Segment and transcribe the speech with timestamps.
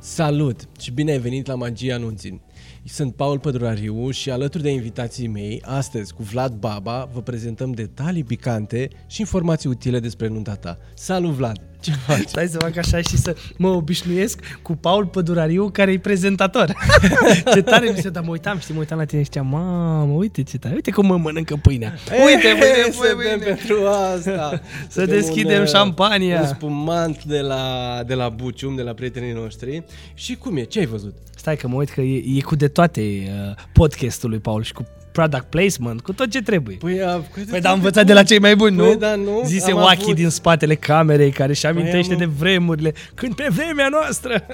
[0.00, 2.40] Salut și bine ai venit la Magia Anunții.
[2.84, 8.24] Sunt Paul Pădurariu și alături de invitații mei, astăzi cu Vlad Baba, vă prezentăm detalii
[8.24, 10.78] picante și informații utile despre nunta ta.
[10.94, 11.60] Salut Vlad!
[11.80, 12.26] Ce faci?
[12.26, 16.74] Stai să fac așa și să mă obișnuiesc cu Paul Pădurariu, care e prezentator.
[17.54, 20.12] ce tare mi se da, mă uitam, știi, mă uitam la tine și ziceam, mamă,
[20.12, 21.94] uite ce tare, uite cum mă mănâncă pâinea.
[22.10, 22.66] Uite, mâine,
[22.98, 23.44] mâine, mâine, mâine.
[23.44, 24.60] pentru asta.
[24.88, 26.40] Să deschidem un, uh, șampania.
[26.40, 29.84] Un spumant de la, de la Bucium, de la prietenii noștri.
[30.14, 30.62] Și cum e?
[30.62, 31.14] Ce ai văzut?
[31.42, 34.72] Stai că mă uit că e, e cu de toate uh, podcastul lui Paul și
[34.72, 36.76] cu product placement, cu tot ce trebuie.
[36.76, 38.84] Păi, a, Păi da, am învățat de la cei mai buni, nu?
[38.84, 39.42] Păi da, nu?
[39.44, 43.46] Zise Am Wacky avut- din spatele camerei care își amintește am- de vremurile, când pe
[43.50, 44.44] vremea noastră.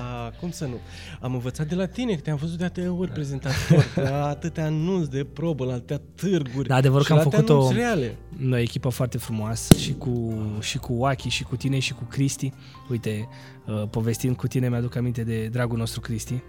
[0.00, 0.78] A, cum să nu?
[1.20, 5.10] Am învățat de la tine, că te-am văzut de atâtea ori prezentator, la atâtea anunți
[5.10, 6.68] de probă, la atâtea târguri.
[6.68, 8.16] Da, adevărul și că am la atâtea făcut-o- anunți reale.
[8.36, 12.04] Noi o echipă foarte frumoasă și cu, și cu Wacky și cu tine și cu
[12.04, 12.52] Cristi.
[12.90, 13.28] Uite,
[13.66, 16.42] uh, povestind cu tine mi-aduc aminte de dragul nostru Cristi.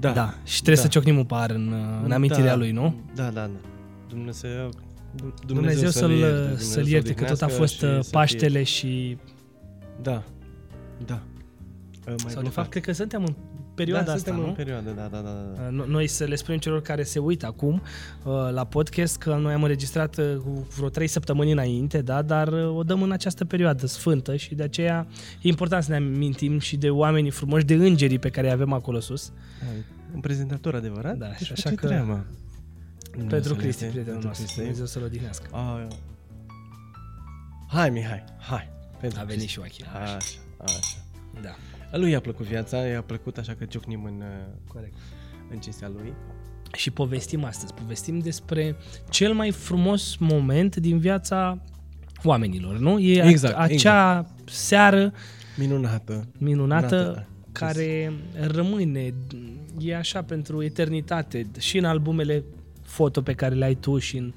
[0.00, 0.34] Da, Da.
[0.44, 0.82] Și trebuie Da.
[0.82, 2.56] să ciocnim un par în, uh, în amintirea Da.
[2.56, 2.94] lui, nu?
[3.14, 3.50] Da, da, da.
[4.08, 4.68] Dumnezeu,
[5.14, 8.62] Dumnezeu, Dumnezeu, să-l, ierte, să-l ierte, că tot a odihnească fost și uh, să Paștele
[8.62, 8.86] și...
[8.86, 9.18] Fie...
[10.02, 10.22] Da,
[11.06, 11.22] da.
[12.06, 12.52] Mai Sau de blocat.
[12.52, 13.34] fapt, cred că suntem în
[13.74, 14.48] perioada da, asta, suntem nu?
[14.48, 15.30] în perioadă, da, da, da.
[15.56, 15.62] da.
[15.62, 17.82] Uh, no- Noi să le spunem celor care se uită acum
[18.24, 22.48] uh, la podcast că noi am înregistrat uh, cu vreo 3 săptămâni înainte, da, dar
[22.48, 25.06] uh, o dăm în această perioadă sfântă și de aceea
[25.40, 28.72] e important să ne amintim și de oamenii frumoși, de îngerii pe care îi avem
[28.72, 29.32] acolo sus.
[29.60, 31.16] Hai, Un prezentator adevărat?
[31.16, 32.24] Da, Își și așa face că- treaba.
[33.10, 34.44] Pentru Dumnezeu Cristi, ierte, prietenul pentru nostru.
[34.44, 34.58] Cristi.
[34.60, 35.46] Dumnezeu să-l odihnească.
[35.52, 35.86] A,
[37.68, 38.70] Hai, Mihai, hai.
[39.00, 39.48] Pentru A venit Cristi.
[39.52, 39.86] și Joachim.
[40.02, 40.16] Așa,
[40.64, 40.96] așa.
[41.42, 41.54] Da,
[41.92, 44.94] Lui i-a plăcut viața, i-a plăcut așa că ciocnim în, uh, corect.
[45.50, 46.12] în cinstea lui.
[46.76, 48.76] Și povestim astăzi, povestim despre
[49.10, 51.58] cel mai frumos moment din viața
[52.24, 52.98] oamenilor, nu?
[52.98, 55.12] E Exact, a- acea seară
[55.56, 56.26] Minunată.
[56.38, 57.26] minunată Minunată.
[57.52, 59.14] care rămâne,
[59.78, 62.44] e așa pentru eternitate și în albumele
[62.82, 64.32] foto pe care le ai tu și în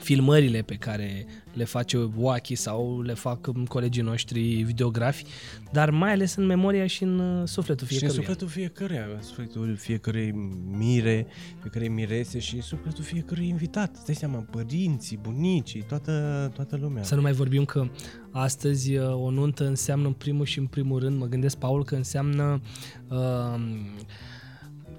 [0.00, 5.24] filmările pe care le face Wacky sau le fac um, colegii noștri videografi,
[5.72, 8.26] dar mai ales în memoria și în uh, sufletul Și în fiecăruia.
[8.26, 10.32] sufletul fiecăruia, în sufletul fiecărei
[10.70, 11.26] mire,
[11.60, 13.94] fiecărei mirese și în sufletul fiecărui invitat.
[13.94, 17.02] Îți dai seama, părinții, bunicii, toată, toată lumea.
[17.02, 17.88] Să nu mai vorbim că
[18.30, 21.94] astăzi uh, o nuntă înseamnă în primul și în primul rând, mă gândesc, Paul, că
[21.94, 22.60] înseamnă
[23.08, 23.60] uh,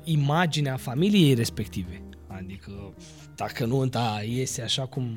[0.03, 2.01] imaginea familiei respective.
[2.27, 2.93] Adică
[3.39, 5.07] dacă nunta iese așa cum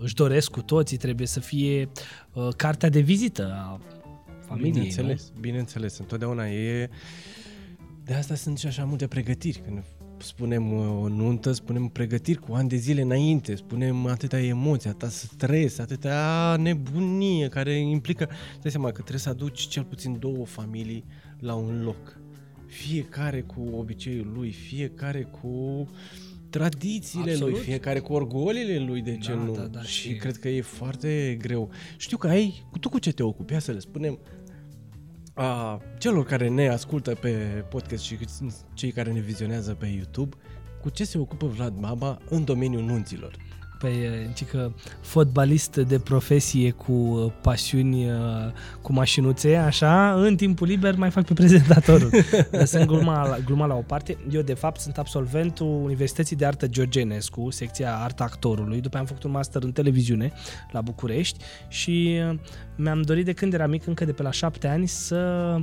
[0.00, 1.88] își doresc cu toții, trebuie să fie
[2.32, 3.80] uh, cartea de vizită a
[4.46, 4.72] familiei.
[4.72, 6.90] Bineînțeles, bineînțeles, întotdeauna e...
[8.04, 9.62] De asta sunt și așa multe pregătiri.
[9.64, 9.82] Când
[10.18, 15.08] spunem uh, o nuntă, spunem pregătiri cu ani de zile înainte, spunem atâtea emoții, atâta
[15.08, 18.28] stres, atâtea nebunie care implică...
[18.52, 21.04] Îți dai seama că trebuie să aduci cel puțin două familii
[21.38, 22.18] la un loc.
[22.66, 25.88] Fiecare cu obiceiul lui, fiecare cu
[26.50, 27.52] tradițiile Absolut.
[27.52, 29.52] lui, fiecare cu orgolile lui, de ce Da, nu?
[29.52, 31.70] da, da, și, și- cred că e foarte greu.
[31.96, 33.52] Știu că ai, tu cu ce te ocupi?
[33.52, 34.18] Ia să le spunem
[35.34, 37.28] a, celor care ne ascultă pe
[37.70, 38.18] podcast și
[38.74, 40.36] cei care ne vizionează pe YouTube,
[40.82, 43.36] cu ce se ocupă Vlad Baba în domeniul nunților?
[43.78, 48.16] Păi, ci că fotbalist de profesie cu uh, pasiuni uh,
[48.82, 52.10] cu mașinuțe, așa, în timpul liber mai fac pe prezentatorul.
[52.50, 56.66] Lăsând gluma, la- gluma la o parte, eu de fapt sunt absolventul Universității de Artă
[56.66, 60.32] George Enescu, secția Arta Actorului, după am făcut un master în televiziune
[60.70, 62.38] la București și uh,
[62.76, 65.56] mi-am dorit de când eram mic, încă de pe la șapte ani, să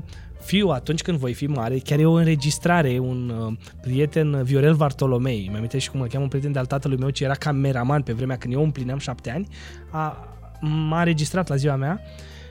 [0.45, 4.73] fiu atunci când voi fi mare, chiar e o înregistrare, un uh, prieten, uh, Viorel
[4.73, 8.13] Vartolomei, mi-am și cum îl cheamă, un prieten de-al tatălui meu, ce era cameraman pe
[8.13, 9.47] vremea când eu împlineam șapte ani,
[9.91, 10.27] a,
[10.61, 12.01] m-a înregistrat la ziua mea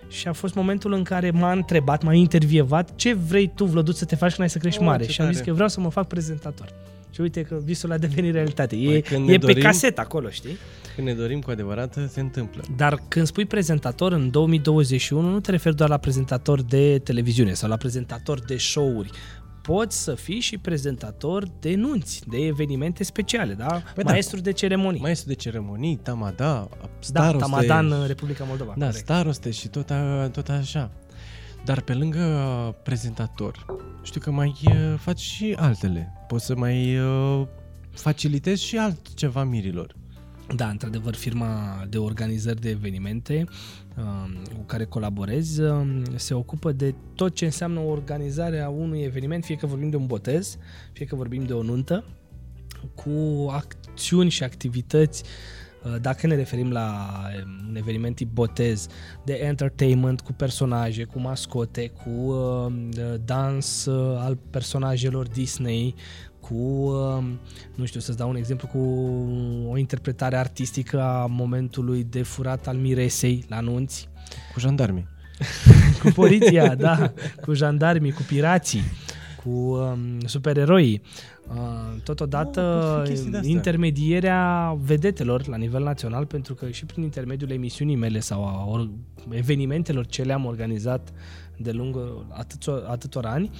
[0.08, 4.04] și a fost momentul în care m-a întrebat, m-a intervievat ce vrei tu, Vlăduț, să
[4.04, 5.04] te faci când ai să crești Oh, mare.
[5.04, 5.48] ce Și am zis tare.
[5.48, 6.68] că vreau să mă fac prezentator.
[7.14, 8.74] Și uite că visul a devenit realitate.
[8.76, 10.56] Păi, E, când ne e pe dorim- casetă acolo, știi?
[10.94, 12.62] Când ne dorim cu adevărat, se întâmplă.
[12.76, 17.68] Dar când spui prezentator în 2021, nu te referi doar la prezentator de televiziune sau
[17.68, 19.10] la prezentator de show-uri.
[19.62, 23.66] Poți să fii și prezentator de nunți, de evenimente speciale, da?
[23.66, 24.10] Păi Păi da.
[24.10, 25.00] Maestru de ceremonii.
[25.00, 26.68] Maestru de ceremonii, tamada, da,
[26.98, 28.74] staroste, Tamadan în Republica Moldova.
[28.76, 29.04] da, corect.
[29.04, 30.90] staroste și tot, a, tot așa.
[31.64, 32.20] Dar pe lângă
[32.82, 33.66] prezentator,
[34.02, 36.12] știu că mai uh, faci și altele.
[36.26, 37.46] Poți să mai uh,
[37.90, 39.94] facilitezi și altceva mirilor.
[40.56, 43.44] Da, într-adevăr, firma de organizări de evenimente
[43.96, 49.56] um, cu care colaborez um, se ocupă de tot ce înseamnă organizarea unui eveniment, fie
[49.56, 50.56] că vorbim de un botez,
[50.92, 52.04] fie că vorbim de o nuntă.
[52.94, 53.10] cu
[53.50, 55.63] acțiuni și activități uh,
[56.00, 57.08] dacă ne referim la
[57.44, 58.86] um, un eveniment tip botez,
[59.24, 62.72] de entertainment cu personaje, cu mascote, cu uh,
[63.24, 65.94] dans uh, al personajelor Disney,
[66.40, 67.24] cu, uh,
[67.74, 68.78] nu știu, să-ți dau un exemplu, cu
[69.70, 74.08] o interpretare artistică a momentului de furat al miresei la anunți.
[74.52, 75.06] Cu jandarmii.
[76.02, 77.12] cu poliția, da,
[77.44, 78.82] cu jandarmii, cu pirații,
[79.44, 81.02] cu um, supereroii.
[81.48, 82.60] Uh, totodată
[83.00, 83.50] Oh, chestii de-astea.
[83.52, 88.90] intermedierea vedetelor la nivel național, pentru că și prin intermediul emisiunii mele sau a or-
[89.30, 91.12] evenimentelor ce le-am organizat
[91.56, 93.50] de lungă atâțor, atâtor ani,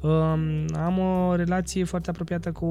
[0.00, 0.40] um,
[0.76, 2.66] am o relație foarte apropiată cu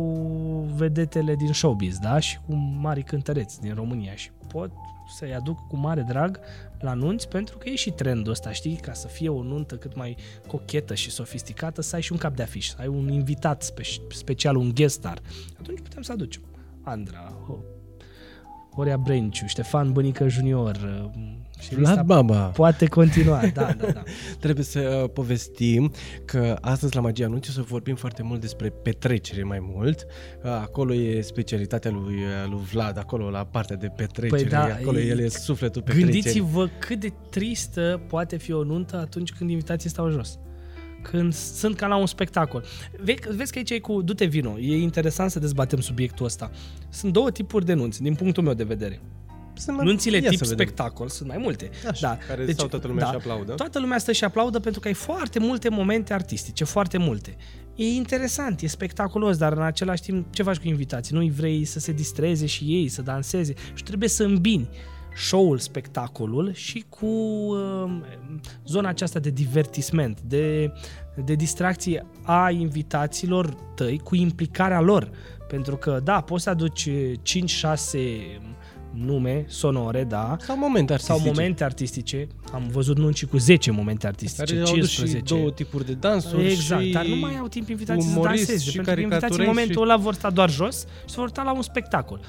[0.76, 2.20] vedetele din showbiz, da?
[2.20, 4.72] Și cu mari cântăreți din România și pot
[5.18, 6.40] să-i aduc cu mare drag
[6.82, 8.76] la anunți pentru că e și trendul ăsta, știi?
[8.76, 10.16] Ca să fie o nuntă cât mai
[10.48, 14.06] cochetă și sofisticată, să ai și un cap de afiș, să ai un invitat spe-
[14.10, 15.22] special, un guest star.
[15.60, 16.42] Atunci putem să aducem
[16.82, 17.34] Andra,
[18.74, 21.10] Horia Brenciu, Ștefan Bănică Junior
[21.62, 22.40] și lista Vlad Baba.
[22.46, 23.42] poate continua.
[23.54, 24.04] Da, da, da.
[24.40, 25.92] Trebuie să uh, povestim
[26.26, 30.06] că astăzi la Magia Anunții o să vorbim foarte mult despre petrecere mai mult.
[30.44, 34.64] Uh, Acolo e specialitatea lui, uh, lui Vlad, acolo la partea de petrecere, Păi da,
[34.64, 36.22] acolo e- el e sufletul petrecerii.
[36.22, 40.40] Gândiți-vă cât de tristă poate fi o nuntă atunci când invitații stau jos.
[41.04, 42.64] Când sunt ca la un spectacol.
[43.04, 44.60] Ve- Vezi că aici e cu du-te vino.
[44.60, 46.52] E interesant să dezbatem subiectul ăsta.
[46.90, 49.02] Sunt două tipuri de nunți, din punctul meu de vedere.
[49.62, 50.66] Sunt mai- Nunțile Ia tip să vedem.
[50.66, 51.70] spectacol sunt mai multe.
[51.90, 53.54] Așa, care stau toată lumea și aplaudă.
[53.54, 57.36] Toată lumea stă și aplaudă pentru că ai foarte multe momente artistice, foarte multe.
[57.76, 61.16] E interesant, e spectaculos, dar în același timp ce faci cu invitații?
[61.16, 64.70] Nu-i vrei să se distreze și ei, să danseze și trebuie să îmbini
[65.16, 67.92] show-ul, spectacolul și cu uh,
[68.66, 70.72] zona aceasta de divertisment, de,
[71.26, 75.10] de distracție a invitaților tăi cu implicarea lor.
[75.48, 76.92] Pentru că, da, poți să aduci 5-6
[78.94, 81.40] nume sonore, da, Sau momente sau artistice.
[81.40, 82.28] momente artistice.
[82.54, 85.34] Am văzut nunci cu 10 momente artistice, care au dus și 15.
[85.36, 88.70] două tipuri de dansuri Exact, și dar nu mai au timp invitații să umoriști danseze,
[88.70, 91.14] și pentru că invitații în caricaturiști momentul și- ăla vor sta doar jos și se
[91.16, 92.20] vor uita la un spectacol.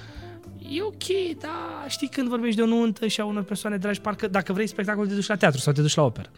[0.77, 4.29] E ok, dar știi când vorbești de o nuntă și a unor persoane dragi, parcă
[4.29, 6.31] dacă vrei spectacol te duci la teatru sau te duci la operă.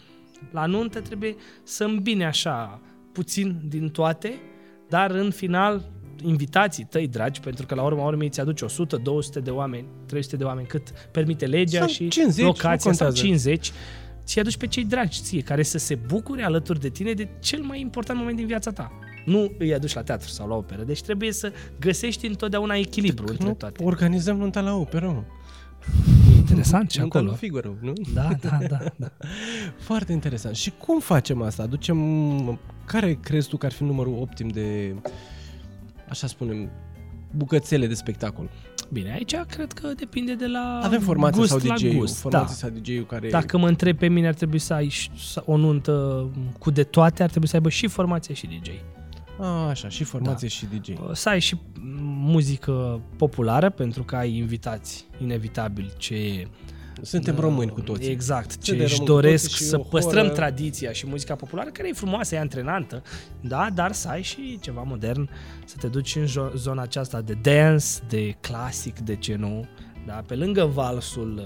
[0.51, 2.81] La nuntă trebuie să îmbine așa
[3.13, 4.41] puțin din toate,
[4.89, 5.85] dar în final
[6.23, 10.37] invitații tăi dragi, pentru că la urma urmei ți aduci 100, 200 de oameni, 300
[10.37, 13.17] de oameni, cât permite legea Sau și 50, nu locația sau contează.
[13.17, 13.73] 50,
[14.25, 17.63] ți aduci pe cei dragi ție, care să se bucure alături de tine de cel
[17.63, 18.93] mai important moment din viața ta.
[19.25, 20.83] Nu îi aduci la teatru sau la operă.
[20.83, 23.85] Deci trebuie să găsești întotdeauna echilibru între Nu toate.
[23.85, 25.23] organizăm nunta la operă, mă.
[26.33, 27.31] E interesant și Nunta acolo.
[27.31, 27.93] lui Figaro, nu?
[28.15, 29.09] Da, da, da, da.
[29.89, 30.55] Foarte interesant.
[30.55, 31.63] Și cum facem asta?
[31.63, 31.99] Aducem...
[32.87, 34.95] Care crezi tu că ar fi numărul optim de,
[36.09, 36.71] așa spunem,
[37.31, 38.51] bucățele de spectacol?
[38.93, 41.93] Bine, aici cred că depinde de la Avem formație gust sau la DJ-ul?
[41.93, 42.19] gust.
[42.19, 42.69] Formație da.
[42.69, 43.29] sau DJ-ul care...
[43.29, 46.27] Dacă mă întreb pe mine, ar trebui să ai și- să- o nuntă
[46.59, 48.69] cu de toate, ar trebui să aibă și formație și DJ.
[49.41, 50.55] A, așa, și formație Da.
[50.55, 50.97] și DJ.
[51.13, 51.57] Să ai și
[52.03, 56.49] muzică populară, pentru că ai invitați inevitabil ce
[57.05, 58.11] Suntem Da, români cu toții.
[58.11, 60.35] Exact, ce de își români cu doresc toții și să o păstrăm horă.
[60.35, 63.03] tradiția și muzica populară, care e frumoasă, e antrenantă,
[63.41, 65.29] da, dar să ai și ceva modern,
[65.67, 69.65] să te duci în jo- zona aceasta de dance, de clasic, de ce nu,
[70.07, 71.39] da, pe lângă valsul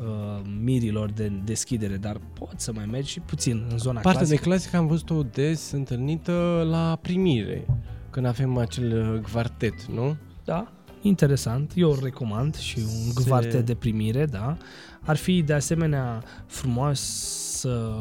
[0.00, 4.20] uh, uh, mirilor de deschidere, dar poți să mai mergi și puțin în zona Partea
[4.20, 4.48] de clasică.
[4.48, 7.66] clasică am văzut-o des întâlnită la primire,
[8.10, 10.16] când avem acel uh, quartet, nu?
[10.44, 10.72] Da,
[11.02, 14.56] interesant, eu îl recomand și un Se- quartet de primire, da.
[15.00, 17.00] Ar fi de asemenea frumos
[17.58, 17.92] să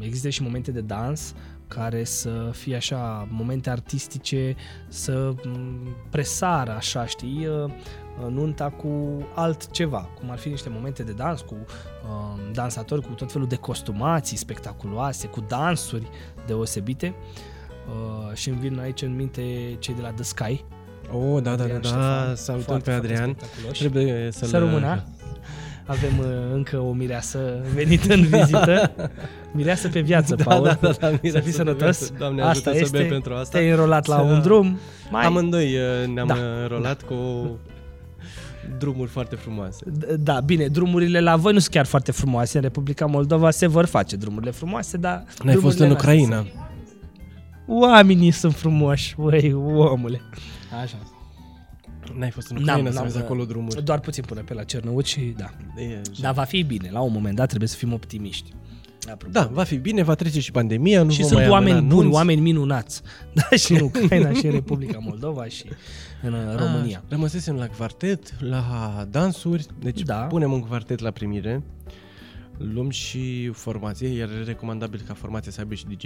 [0.00, 1.34] existe și momente de dans
[1.68, 4.56] care să fie așa momente artistice,
[4.88, 7.70] să m, presară așa, știi, uh,
[8.30, 8.88] nunta cu
[9.34, 13.56] altceva, cum ar fi niște momente de dans cu uh, dansatori cu tot felul de
[13.56, 16.08] costumații spectaculoase, cu dansuri
[16.46, 17.14] deosebite.
[17.88, 20.64] Uh, și îmi vin aici în minte cei de la The Sky,
[21.12, 23.36] Oh, da, da, da, Adrian da, Ștefan, salutăm foarte, pe foarte Adrian.
[23.38, 23.78] spectaculoși.
[23.80, 24.48] Trebuie să-l...
[24.48, 25.04] Să rămână.
[25.84, 27.38] Avem uh, încă o mireasă
[27.74, 28.92] venită în vizită.
[29.52, 30.64] Mireasă pe viață, Da, Paul.
[30.64, 31.98] da, da, da, să mireasă fii pe sănătos.
[31.98, 32.12] viață.
[32.18, 32.98] Doamne Asta ajută să este.
[32.98, 33.58] bem pentru asta.
[33.58, 34.78] Te-ai înrolat la Să- un drum.
[35.10, 35.24] Mai...
[35.24, 36.34] Amândoi uh, ne-am Da.
[36.34, 36.40] da.
[36.62, 37.14] înrolat cu
[38.78, 39.84] drumuri foarte frumoase.
[39.90, 42.56] D- Da, bine, drumurile la voi nu sunt chiar foarte frumoase.
[42.56, 45.12] În Republica Moldova se vor face drumurile frumoase, dar...
[45.12, 46.36] N-ai drumurile fost în noastre Ucraina.
[46.36, 46.52] sunt-
[47.66, 50.20] Oamenii sunt frumoși, băi, omule.
[50.82, 50.96] Așa.
[52.14, 53.84] N-ai fost în N-am, Ucraina să n-am, vezi uh, acolo drumuri.
[53.84, 55.50] Doar puțin până pe la Cernăuți și da.
[55.82, 58.52] E, Dar va fi bine, la un moment dat trebuie să fim optimiști.
[59.12, 59.32] Apropo.
[59.32, 61.82] Da, va fi bine, va trece și pandemia, nu și vom sunt mai oameni avea
[61.82, 62.16] buni, anunți.
[62.16, 63.02] oameni minunați.
[63.34, 65.64] Da, și în Ucraina, și în Republica Moldova, și
[66.22, 67.00] în uh, România.
[67.04, 70.14] Ah, rămăsesem la quartet, la dansuri, deci Da.
[70.14, 71.62] punem un quartet la primire,
[72.56, 76.04] luăm și formație, iar e recomandabil ca formația să aibă și DJ.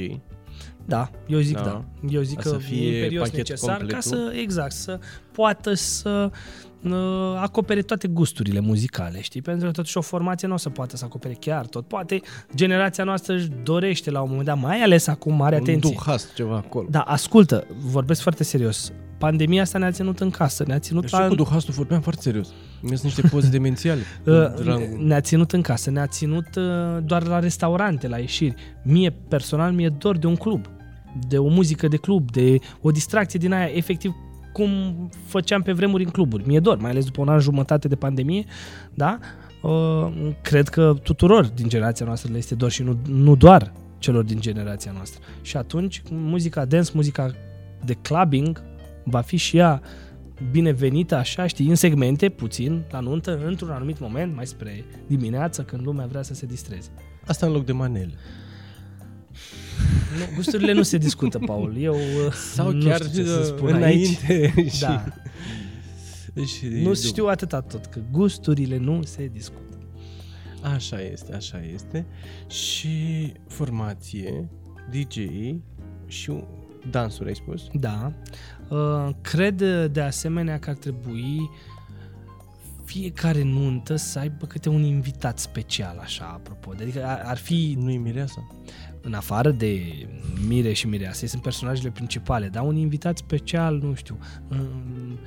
[0.85, 1.63] Da, eu zic da.
[1.63, 1.85] Da.
[2.09, 4.03] Eu zic Ca că să fie e imperios pachet necesar ca completul.
[4.03, 4.99] să, exact, să
[5.33, 6.31] poată să
[6.83, 6.93] uh,
[7.41, 9.43] acopere toate gusturile muzicale, știi?
[9.43, 11.87] Pentru că totuși o formație nu o să poată să acopere chiar tot.
[11.87, 12.21] Poate
[12.55, 15.91] generația noastră își dorește la un moment dat, mai ales acum, mare Un atenție.
[15.95, 16.87] duhast ceva acolo.
[16.91, 18.93] Da, ascultă, vorbesc foarte serios.
[19.23, 21.29] Pandemia asta ne-a ținut în casă, ne-a ținut Deci eu la...
[21.29, 22.49] cu duhastul vorbeam foarte serios.
[22.81, 24.01] Mi sunt niște poze demențiale.
[24.27, 25.05] Uh, Dragul.
[25.05, 26.65] ne-a ținut în casă, ne-a ținut uh,
[27.05, 28.55] doar la restaurante, la ieșiri.
[28.83, 30.67] Mie, personal, mi-e dor de un club,
[31.29, 34.15] de o muzică de club, de o distracție din aia, efectiv
[34.53, 34.71] cum
[35.27, 36.47] făceam pe vremuri în cluburi.
[36.47, 38.45] Mi-e dor, mai ales după un an jumătate de pandemie,
[38.95, 39.19] da?
[39.63, 40.09] Uh,
[40.43, 44.41] cred că tuturor din generația noastră le este dor și nu, nu doar celor din
[44.41, 45.21] generația noastră.
[45.43, 47.31] Și atunci, muzica dance, muzica
[47.85, 48.63] de clubbing,
[49.05, 49.83] va fi și ea
[50.51, 55.85] binevenită așa, știi, în segmente, puțin, la nuntă, într-un anumit moment, mai spre dimineață, când
[55.85, 56.89] lumea vrea să se distreze.
[57.27, 58.13] Asta în loc de manele.
[60.19, 61.77] Nu, gusturile nu se discută, Paul.
[61.79, 64.71] Eu uh, Sau nu chiar știu ce să uh, spun înainte aici.
[64.73, 65.05] și, Da,
[66.47, 66.95] și nu după.
[66.95, 69.79] știu atâta tot, că gusturile nu se discută.
[70.63, 72.07] Așa este, așa este.
[72.47, 72.89] Și
[73.49, 74.49] formație,
[74.91, 75.17] DJ
[76.07, 76.33] și
[76.91, 77.63] dansuri, ai spus?
[77.73, 78.13] Da.
[78.69, 81.51] Uh, Cred uh, de asemenea că ar trebui
[82.85, 86.73] fiecare nuntă să aibă câte un invitat special, așa, apropo.
[86.77, 88.47] de- Adică ar- ar fi Nu-i mireasa?
[89.05, 89.81] în afară de
[90.47, 95.19] Mire și Mirease, sunt personajele principale, dar un invitat special, nu știu, în-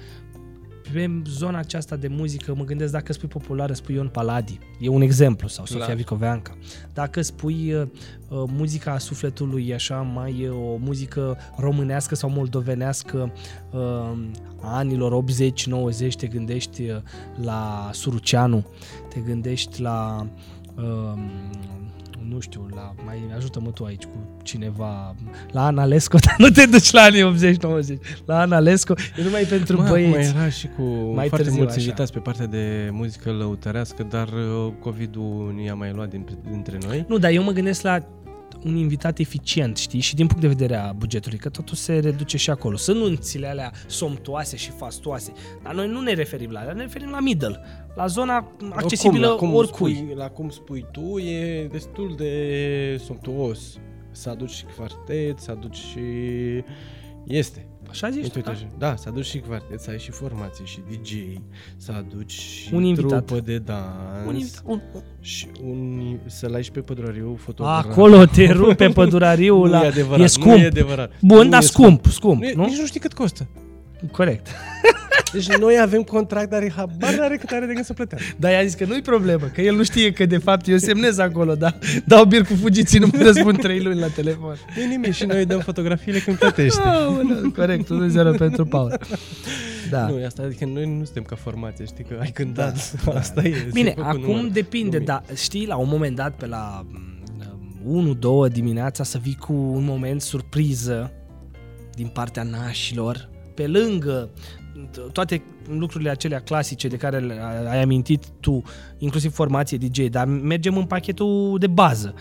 [0.94, 5.02] pe zona aceasta de muzică, mă gândesc dacă spui populară, spui Ion Paladi, e un
[5.02, 5.98] exemplu, sau Sofia Clar.
[5.98, 6.58] Vicoveanca.
[6.94, 13.32] Dacă spui uh, uh, muzica sufletului, așa, mai uh, o muzică românească sau moldovenească
[13.72, 13.80] uh,
[14.62, 16.98] a anilor 80-90, te gândești uh,
[17.44, 18.66] la Suruceanu,
[19.10, 20.28] te gândești la
[20.76, 21.20] uh,
[22.30, 25.16] nu știu, la, mai ajută-mă tu aici cu cineva,
[25.52, 29.44] la Ana Lesco, dar nu te duci la anii 80-90, la Ana Lesco, e numai
[29.44, 30.12] pentru Mă, băieți.
[30.34, 30.82] Mai era și cu
[31.16, 31.84] Mai foarte târziu, mulți așa.
[31.86, 37.06] invitați pe partea de muzică lăutărească, dar uh, COVID-ul ne-a mai luat din, dintre noi.
[37.08, 38.00] Nu, dar eu mă gândesc la
[38.66, 42.38] un invitat eficient, știi, și din punct de vedere a bugetului, că totul se reduce
[42.38, 42.78] și acolo.
[42.78, 45.32] Sunt nunțile alea somptuoase și fastoase,
[45.64, 47.60] dar noi nu ne referim la alea, ne referim la middle,
[47.96, 49.96] la zona accesibilă Oricum, la cum oricui.
[49.96, 53.80] Spui, la cum spui tu, e destul de somptuos.
[54.12, 56.00] Să aduci și quartet, să aduci și...
[57.26, 57.68] Este.
[57.90, 58.24] Așa zici?
[58.24, 58.56] Uite, tu, uite, da?
[58.56, 58.92] așa.
[58.92, 61.12] Da, să aduci și quartet, să ai și formație și DJ,
[61.78, 63.26] să aduci și Un invitat.
[63.26, 64.28] trupă de dans.
[64.28, 64.82] Un invitat, un,
[65.20, 67.86] Și un, să-l ai și pe pădurariu fotograf.
[67.86, 69.84] acolo te rupe pădurariul nu la...
[69.84, 70.56] e adevărat, e scump.
[70.56, 71.12] Nu e adevărat.
[71.22, 72.66] Bun, Nu dar e scump, scump, Nu, e- nu?
[72.66, 73.48] Nici nu știi cât costă.
[74.12, 74.48] Corect.
[75.34, 78.28] Deci noi avem contract, dar e habar n-are cât are de gând să plătească.
[78.38, 81.18] Dar i-a zis că nu-i problemă, că el nu știe că de fapt eu semnez
[81.18, 81.78] acolo, da?
[82.06, 84.56] Dau bir cu fugiții, nu-mi răspund trei luni la telefon.
[84.76, 86.82] Nu e nimic și noi îi dăm fotografiile când plătește.
[86.82, 87.88] Aoleu, corect,
[88.36, 89.00] 1-0 pentru Paul.
[89.90, 90.08] Da.
[90.08, 92.92] Nu, e asta, adică noi nu suntem ca formație, știi că ai cântat.
[93.06, 93.12] Da.
[93.12, 93.70] Asta e.
[93.74, 94.52] Bine, se fă cu acum număr.
[94.52, 95.08] depinde, Numit.
[95.08, 96.86] dar știi, la un moment dat, pe la
[97.84, 98.18] mm,
[98.50, 101.12] 1-2 dimineața, să vii cu un moment surpriză
[101.96, 104.30] din partea nașilor, pe lângă
[104.90, 108.64] t- toate lucrurile acelea clasice de care le- ai amintit tu,
[108.98, 112.14] inclusiv formație DJ, dar mergem în pachetul de bază.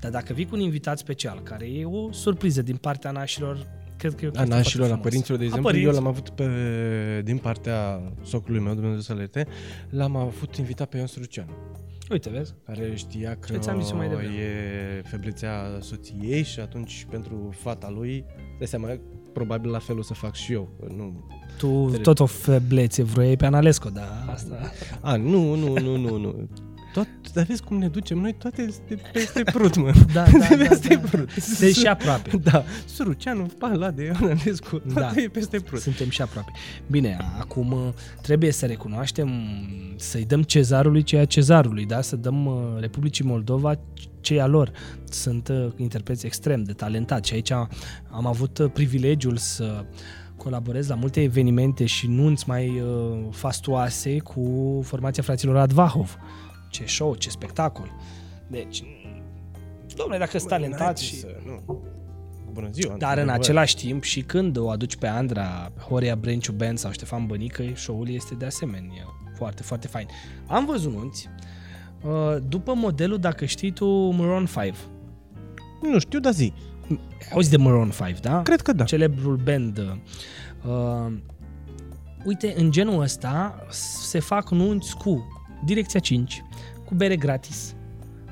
[0.00, 3.66] Dar dacă vii cu un invitat special, care e o surpriză din partea nașilor,
[3.96, 5.76] cred că e o A chestie nașilor, a foarte părinților, de frumoasă.
[5.76, 6.02] exemplu, A eu părinți.
[6.02, 9.46] l-am avut pe, din partea socrului meu, Dumnezeu să lerte,
[9.90, 11.50] l-am avut invitat pe Ion Sruceanu,
[12.10, 12.54] Uite, vezi?
[12.66, 14.32] care știa că Ce ți-am zis eu mai devreme.
[14.34, 18.24] e febrețea soției și atunci pentru fata lui,
[18.58, 18.88] de seama,
[19.38, 20.68] probabil la fel o să fac și eu.
[20.80, 21.24] că Nu.
[21.58, 22.02] Tu Înțeleg.
[22.02, 24.72] tot o feblețe vroiai pe Analesco, dar asta...
[25.00, 26.48] A, nu, nu, nu, nu, nu.
[26.92, 29.92] Tot, dar vezi cum ne ducem noi toate de peste prut, mă.
[30.12, 31.00] Da, de da, da, peste da.
[31.10, 31.58] prut.
[31.58, 32.30] Deci și aproape.
[32.50, 35.00] Da, Suruceanu, Palade, Ionanescu, Da.
[35.00, 35.80] toate e peste prut.
[35.80, 36.52] Suntem și aproape.
[36.86, 37.88] Bine, acum uh,
[38.22, 39.30] trebuie să recunoaștem,
[39.96, 42.00] să-i dăm cezarului ceea cezarului, da?
[42.00, 43.78] Să dăm uh, Republicii Moldova
[44.20, 44.70] ceea lor.
[45.04, 49.84] Sunt uh, interpreți extrem de talentați și aici am avut uh, privilegiul să
[50.36, 54.42] colaborez la multe evenimente și nunți mai uh, fastoase cu
[54.84, 56.16] formația fraților Advahov.
[56.70, 57.92] Ce show, ce spectacol.
[58.46, 58.82] Deci,
[59.96, 61.14] domnule, dacă sunt talentați și...
[61.14, 61.82] Să, nu.
[62.52, 62.88] Bună ziua.
[62.88, 63.34] Dar în într-adevăr.
[63.34, 68.10] același timp și când o aduci pe Andra, Horia Brenciu Band sau Ștefan Bănică, show-ul
[68.10, 70.06] este de asemenea foarte, foarte fain.
[70.46, 71.46] Am văzut nunți, uh,
[72.48, 74.74] după modelul, dacă știi tu, Maroon 5.
[75.82, 76.52] Nu știu, dar zi.
[77.32, 78.42] Auzi de Maroon 5, da?
[78.42, 78.84] Cred că da.
[78.84, 79.78] Celebrul band.
[80.66, 81.12] Uh,
[82.24, 83.66] uite, în genul ăsta
[84.00, 85.26] se fac nunți cu
[85.64, 86.44] Direcția 5,
[86.84, 87.74] cu bere gratis,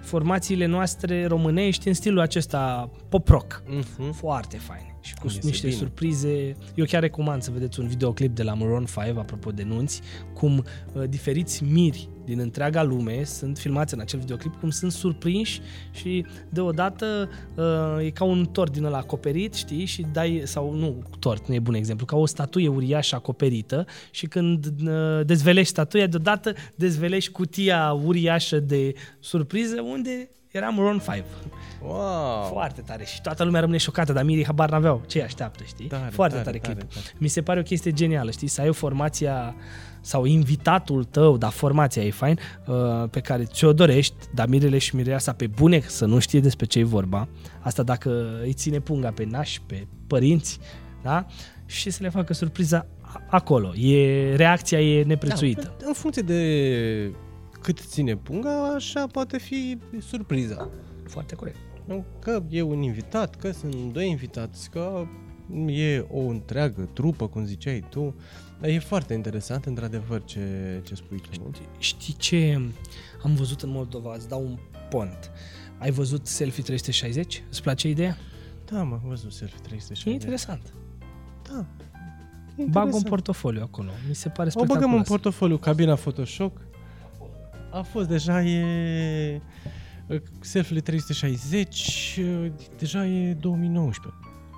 [0.01, 3.63] formațiile noastre românești în stilul acesta pop-rock.
[3.67, 4.13] Mhm.
[4.13, 4.95] Foarte fain.
[5.01, 5.79] Și cu Este niște bine.
[5.79, 6.57] surprize.
[6.75, 10.01] Eu chiar recomand să vedeți un videoclip de la Maroon 5, apropo de nunți,
[10.35, 10.57] cum
[10.93, 16.27] uh, diferiți miri din întreaga lume sunt filmați în acel videoclip, cum sunt surprinși și
[16.49, 21.49] deodată uh, e ca un tort din ăla acoperit, știi, și dai, sau nu, tort,
[21.49, 26.53] nu e bun exemplu, ca o statuie uriașă acoperită și când uh, dezvelești statuia, deodată
[26.75, 31.25] dezvelești cutia uriașă de surpriză unde era Maroon 5.
[31.83, 32.49] Wow.
[32.51, 35.87] Foarte tare și toată lumea rămâne șocată, dar mirii habar n-aveau ce așteaptă, știi?
[35.87, 36.89] Tare, Foarte tare, tare, clip.
[36.89, 37.15] tare, tare.
[37.19, 38.49] Mi se pare o chestie genială, știi?
[38.49, 39.55] Să ai o formația
[40.01, 42.75] sau invitatul tău, dar formația e fain, uh,
[43.11, 46.79] pe care ți-o dorești, dar mirele și mireasa pe bune să nu știe despre ce
[46.79, 47.29] e vorba.
[47.61, 50.59] Asta dacă îi ține punga pe nași, pe părinți,
[51.03, 51.27] da?
[51.67, 53.75] Și să le facă surpriza a- acolo.
[53.77, 55.75] E, reacția e neprețuită.
[55.81, 56.41] Da, în funcție de
[57.61, 60.69] cât ține punga, așa poate fi surpriza.
[61.05, 61.57] Foarte corect.
[61.85, 62.05] Nu?
[62.21, 65.07] Că e un invitat, că sunt doi invitați, că
[65.67, 68.15] e o întreagă trupă, cum ziceai tu.
[68.61, 70.41] Dar e foarte interesant, într-adevăr, ce,
[70.85, 71.51] ce spui tu.
[71.79, 72.61] Știi ce
[73.23, 74.15] am văzut în Moldova?
[74.15, 74.59] Îți dau un
[74.91, 75.31] pont.
[75.79, 77.43] Ai văzut Selfie 360?
[77.51, 78.17] Îți place ideea?
[78.65, 80.13] Da, m-am văzut selfie E 360.
[80.13, 80.75] interesant.
[81.43, 81.55] Da.
[81.55, 81.67] Bag
[82.59, 83.09] un Interesant.
[83.09, 83.91] portofoliu acolo.
[84.09, 84.83] Mi se pare O spectaculos.
[84.83, 86.61] băgăm în portofoliu, cabina Photoshop.
[87.79, 89.41] A fost deja e...
[90.41, 92.21] Selfie 360,
[92.79, 94.15] deja e 2019.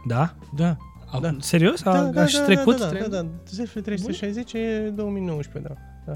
[0.06, 0.34] Da?
[0.56, 0.76] Da.
[1.12, 1.36] A, Da.
[1.40, 1.84] Serios?
[1.84, 2.78] A, Da, da, aș da, trecut?
[2.78, 3.26] da, da, Tre- da, da.
[3.44, 5.74] Selfie 360 e 2019, da.
[6.06, 6.14] da.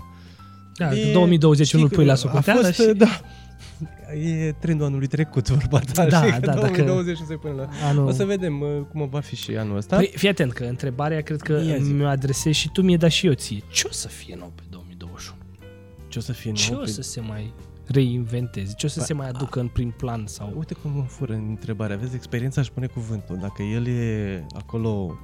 [0.89, 2.93] da E- 2020 știi nu-l că pui la a socoteală fost, și...
[2.95, 3.21] Da.
[4.15, 6.07] E trendul anului trecut, vorba ta.
[6.07, 7.69] Da, știi că da, dacă- 2020 se pune la...
[7.89, 8.07] Anul...
[8.07, 9.97] O să vedem uh, cum va fi și anul ăsta.
[9.97, 11.93] Păi, fii atent că întrebarea cred că Ia zi.
[11.93, 13.63] mi-o adresezi și tu mi-e dat și eu ție.
[13.71, 15.41] Ce o să fie nou pe 2021?
[16.13, 16.81] Ce o să fie Ce nou?
[16.81, 17.53] o pe- să se mai
[17.87, 18.75] reinventeze?
[18.77, 20.27] Ce o să Păi, se mai aducă în prim plan?
[20.27, 20.53] sau?
[20.57, 21.97] Uite cum mă fură în întrebarea.
[21.97, 23.39] Vezi, experiența își pune cuvântul.
[23.41, 25.19] Dacă el e acolo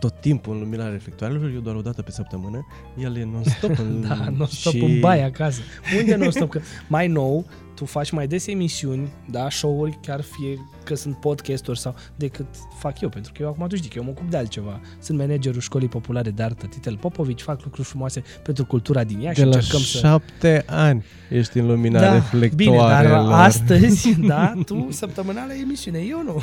[0.00, 2.66] tot timpul în lumina reflectoarelor, eu doar o dată pe săptămână,
[2.98, 4.00] el e non-stop în...
[4.08, 4.78] Da, non-stop și...
[4.84, 5.60] în baie acasă.
[5.98, 6.50] Unde non-stop?
[6.50, 11.78] Că mai nou, tu faci mai des emisiuni, da, show-uri, chiar fie că sunt podcasturi
[11.78, 12.46] sau decât
[12.78, 14.80] fac eu, pentru că eu acum tu știi că eu mă ocup de altceva.
[15.00, 19.32] Sunt managerul școlii populare de artă Titel Popovici, fac lucruri frumoase pentru cultura din ea
[19.32, 19.98] și De la încercăm să...
[19.98, 23.32] șapte ani ești în lumina Da, bine, dar reflectoarelor.
[23.32, 26.42] astăzi, da, tu săptămânală emisiune, eu nu.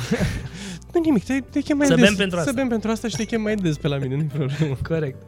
[0.94, 2.04] Nu nimic, te, te chem mai Să des.
[2.04, 2.50] bem pentru asta.
[2.50, 4.76] Să bem pentru asta și te chem mai des pe la mine, nu-i problemă.
[4.88, 5.26] Corect.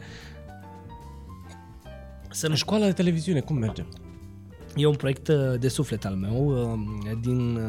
[2.30, 3.84] Să nu Școala de televiziune, cum merge?
[4.76, 7.62] E un proiect uh, de suflet al meu uh, din uh,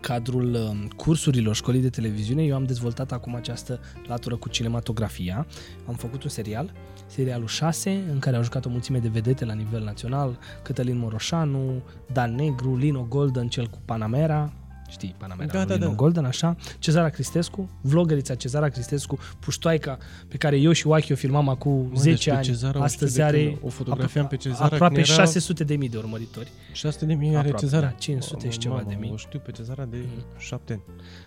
[0.00, 2.42] cadrul uh, cursurilor școlii de televiziune.
[2.42, 5.46] Eu am dezvoltat acum această latură cu cinematografia.
[5.86, 6.72] Am făcut un serial,
[7.06, 11.82] serialul 6, în care au jucat o mulțime de vedete la nivel național, Cătălin Moroșanu,
[12.12, 14.52] Dan Negru, Lino Golden, cel cu Panamera,
[14.90, 15.94] știi, Panamera, Da, lui da, Lino da.
[15.94, 19.98] Golden, așa, Cezara Cristescu, vlogărița Cezara Cristescu, puștoaica
[20.28, 22.82] pe care eu și Oachi o filmam acum Mă, 10 deci pe ani, Cezara o
[22.82, 25.88] astăzi știu de are când o fotografiam pe Cezara aproape când era- 600 de mii
[25.88, 26.48] de urmăritori.
[26.72, 27.86] 600 de mii are Aproape, Cezara?
[27.86, 29.10] da, 500 și ceva Mamă, de mii.
[29.12, 30.38] O știu pe Cezara de Mhm.
[30.38, 30.82] 7 ani.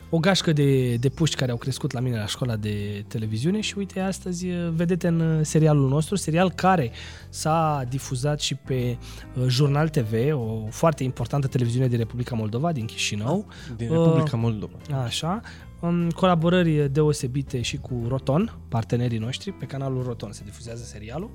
[0.10, 3.78] O gașcă de, de puști care au crescut la mine la școala de televiziune și
[3.78, 6.91] uite, astăzi uh, vedete în uh, serialul nostru, serial care
[7.30, 8.97] s-a difuzat și pe
[9.38, 13.45] uh, Jurnal TV, o foarte importantă televiziune din Republica Moldova, din Chișinău.
[13.75, 14.75] Din Uh, Republica Moldova.
[15.03, 15.41] Așa,
[15.79, 21.29] um, colaborări deosebite și cu Roton, partenerii noștri, pe canalul Roton se difuzează serialul.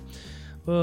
[0.65, 0.75] Uh,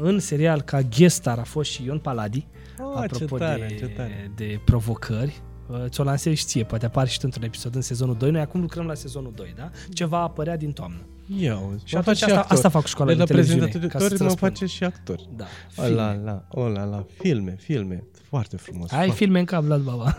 [0.00, 2.46] în serial, ca guest star a fost și Ion Paladi,
[2.78, 4.30] Ah, ce apropo tare, de, ce tare.
[4.34, 5.40] de provocări.
[5.70, 8.30] Uh, Ți-o lansezi și ție, poate apare și tu într-un episod în sezonul 2.
[8.30, 9.70] Noi acum lucrăm la sezonul 2, da?
[9.92, 10.98] Ce va apărea din toamnă.
[11.38, 12.56] Ia uzi, Și mă faci atunci asta, actor.
[12.56, 13.60] asta fac școala de de, la televiziune.
[13.66, 14.52] ca prezentatori să-ți mă răspund.
[14.52, 15.18] face și actor.
[15.36, 15.44] Da,
[15.76, 16.22] Ola, filme.
[16.24, 18.04] la, ola, la, filme, filme.
[18.28, 18.90] Foarte frumos.
[18.90, 19.12] Ai foarte.
[19.12, 20.14] filme în cap, Vlad Baba.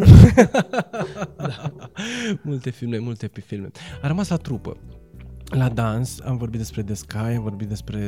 [2.43, 3.69] multe filme, multe pe filme.
[4.01, 4.77] A rămas la trupă.
[5.49, 7.99] La dans, am vorbit despre The Sky, am vorbit despre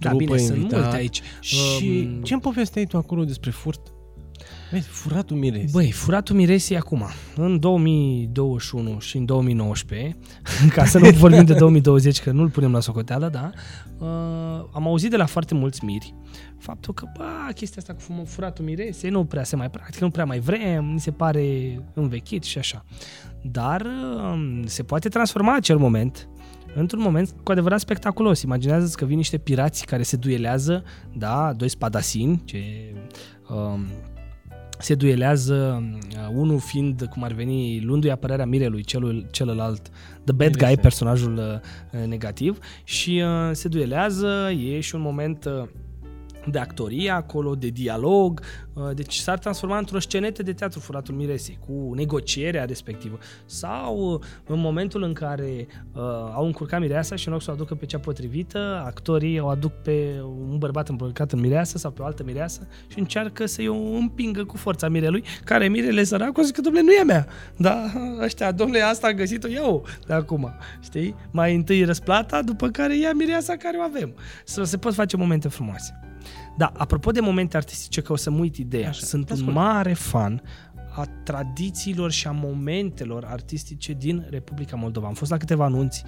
[0.00, 0.80] da, trupă bine, sunt invitat.
[0.80, 1.22] multe aici.
[1.40, 3.92] Și Um, ce-mi povesteai tu acolo despre furt?
[4.70, 5.72] Vezi, furatul miresi.
[5.72, 7.04] Băi, furatul miresii acum,
[7.36, 10.16] în 2021 și în 2019,
[10.74, 13.50] ca să nu vorbim de 2020, că nu-l punem la socoteală, da,
[13.98, 16.14] uh, am auzit de la foarte mulți miri
[16.58, 17.24] faptul că, bă,
[17.54, 20.84] chestia asta cu fum- furatul miresei nu prea se mai practică, nu prea mai vrem,
[20.84, 22.84] ni se pare învechit și așa.
[23.42, 26.28] Dar uh, se poate transforma acel moment
[26.74, 28.42] într-un moment cu adevărat spectaculos.
[28.42, 32.58] Imaginează-ți că vin niște pirați care se duelează, da, doi spadasini, ce
[33.48, 33.86] um,
[34.78, 39.82] se duelează, uh, unul fiind, cum ar veni, luându-i apărarea mirelui, celul, celălalt,
[40.24, 40.66] the bad Mirese.
[40.66, 45.68] guy, personajul uh, negativ, și uh, se duelează, e și un moment uh,
[46.50, 48.40] de actorie acolo, de dialog,
[48.72, 53.18] uh, deci s-ar transforma într-o scenetă de teatru Furatul Miresei, cu negocierea respectivă.
[53.44, 56.02] Sau uh, în momentul în care uh,
[56.34, 59.72] au încurcat mireasa și în loc să o aducă pe cea potrivită, actorii o aduc
[59.72, 63.74] pe un bărbat îmbrăcat în mireasă sau pe o altă mireasă și încearcă să-i o
[63.74, 67.26] împingă cu forța mirelui, care mirele săracul zice că, domnule, nu e a mea.
[67.56, 67.84] Da,
[68.22, 70.54] ăștia, domnule, asta a găsit-o eu de acum.
[70.82, 71.14] Știi?
[71.30, 74.14] Mai întâi răsplata, după care ia mireasa care o avem.
[74.44, 76.05] Să se pot face momente frumoase.
[76.56, 79.54] Da, apropo de momente artistice, că o să-mi uit ideea, Așa, sunt te un ascult.
[79.56, 80.42] mare fan
[80.96, 85.06] a tradițiilor și a momentelor artistice din Republica Moldova.
[85.06, 86.04] Am fost la câteva anunți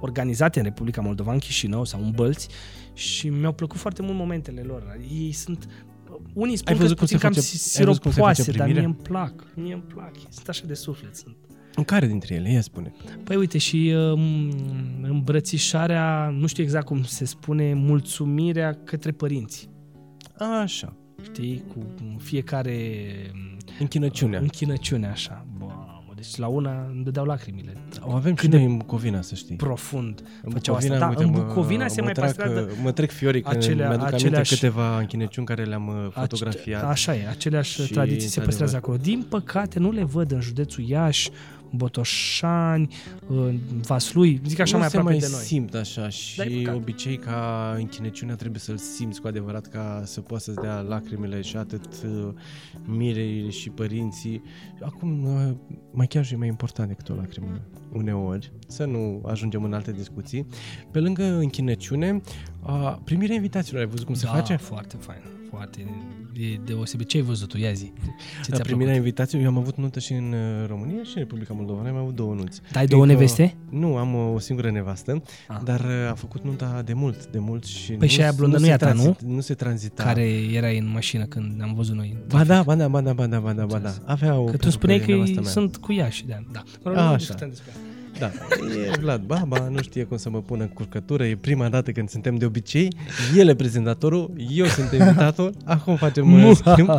[0.00, 2.48] organizate în Republica Moldova, în Chișinău sau în Bălți
[2.92, 4.98] și mi-au plăcut foarte mult momentele lor.
[5.12, 5.66] Ei sunt
[6.32, 8.20] unii spun Ai că văzut sunt cum puțin se cam face- ai văzut cum se
[8.20, 8.84] face siropoase, dar mie primirea?
[8.84, 9.44] îmi plac.
[9.56, 10.12] Mie îmi plac.
[10.30, 11.16] Sunt așa de suflet.
[11.16, 11.36] Sunt.
[11.74, 12.50] În care dintre ele?
[12.52, 12.92] Ia spune.
[13.24, 14.50] Păi uite și um,
[15.02, 19.68] îmbrățișarea, nu știu exact cum se spune, mulțumirea către părinți.
[20.62, 20.96] Așa.
[21.22, 21.86] Știi, cu
[22.18, 22.76] fiecare
[23.80, 24.38] Închinăciunea.
[24.40, 25.46] închinăciune așa.
[25.58, 27.72] Mamă, deci la una îmi dădeau lacrimile.
[28.00, 29.56] O avem și Cât de noi în Bucovina, să știi.
[29.56, 30.22] Profund.
[30.42, 30.98] În făceau asta.
[30.98, 33.86] Da, uite, în mă- Bucovina se mă mai trec, păstrează Mă trec fiorii când acelea-
[33.86, 36.84] mi-aduc aminte aceleași- câteva închinăciuni care le-am uh, fotografiat.
[36.84, 39.00] Așa e, aceleași Și, tradiții se păstrează într-adevăr.
[39.00, 39.16] acolo.
[39.16, 41.30] Din păcate nu le văd în județul Iași,
[41.72, 42.88] Botoșani,
[43.28, 45.44] în Vaslui, zic așa nu mai se aproape mai de noi.
[45.44, 46.74] simt așa și Da, e păcat.
[46.74, 51.56] obicei ca închinăciunea trebuie să-l simți cu adevărat ca să poată să-ți dea lacrimile și
[51.56, 52.28] atât uh,
[52.84, 54.42] mirei și părinții.
[54.82, 55.54] Acum, uh,
[55.92, 57.60] mai chiar și e mai important decât o lacrimă
[57.92, 60.46] uneori, să nu ajungem în alte discuții.
[60.90, 62.20] Pe lângă închinăciune,
[62.66, 64.56] uh, primirea invitațiilor, ai văzut cum se da, face?
[64.56, 65.20] foarte fain.
[65.50, 65.84] Foarte
[66.34, 67.08] e deosebit.
[67.08, 67.58] Ce ai văzut tu?
[67.58, 67.84] Ia zi.
[67.84, 68.94] Ce La ți-a primirea plăcut?
[68.96, 71.88] invitațiilor, eu am avut nuntă și în uh, România și în Republica Moldova.
[71.88, 72.60] Am avut două nunți.
[72.72, 73.56] Dai două Încă- neveste?
[73.70, 75.56] Nu, am o singură nevastă, Ah.
[75.64, 78.64] dar uh, a făcut nunta de mult, de mult și Păi și aia blondă nu
[78.64, 79.02] se e a ta, nu?
[79.02, 80.02] tranzit- Nu se tranzita.
[80.02, 82.16] Care era în mașină când am văzut noi.
[82.28, 83.94] Ba da, ba da, ba da, ba da, ba da, ba da.
[84.04, 85.50] Avea o Că tu perucă spuneai de că nevastă ei mea.
[85.50, 86.62] sunt cu ea și de Da.
[86.82, 87.16] Mă rog, A, nu așa.
[87.16, 87.82] discutăm despre asta.
[88.20, 88.30] Da,
[88.86, 92.08] e Vlad Baba, nu știe cum să mă pună în curcătură, e prima dată când
[92.08, 92.88] suntem de obicei,
[93.36, 96.88] el e prezentatorul, eu sunt invitator, acum facem Mu- uh, schimb.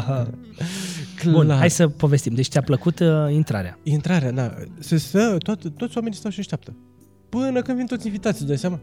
[1.31, 1.57] Bun, Clar.
[1.57, 2.33] hai să povestim.
[2.33, 3.79] Deci ți-a plăcut uh, intrarea.
[3.83, 6.75] Intrarea, da, se stă, tot, toți oamenii stau și așteaptă.
[7.29, 8.79] Până când vin toți invitații, îți dai seama?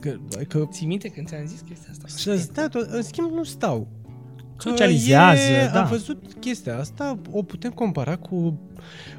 [0.00, 0.14] Că,
[0.48, 2.04] că Ții minte când ți-am zis chestia asta?
[2.08, 3.88] să stea tot, în schimb nu stau.
[4.62, 5.80] Că Socializează, e, da.
[5.82, 8.58] Am văzut chestia asta, o putem compara cu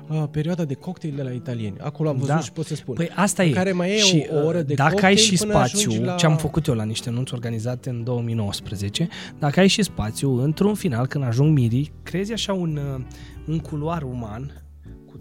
[0.09, 1.75] uh, perioada de cocktail de la italieni.
[1.79, 2.39] Acolo am văzut Da.
[2.39, 2.95] și pot să spun.
[2.95, 3.49] Păi asta e.
[3.49, 6.15] care mai e și, o oră de dacă ai cocktail și până spațiu, ajungi la-
[6.15, 9.07] ce am făcut eu la niște nunți organizate în 2019,
[9.39, 13.03] dacă ai și spațiu, într-un final, când ajung mirii, crezi așa un, uh,
[13.47, 14.60] un culoar uman cu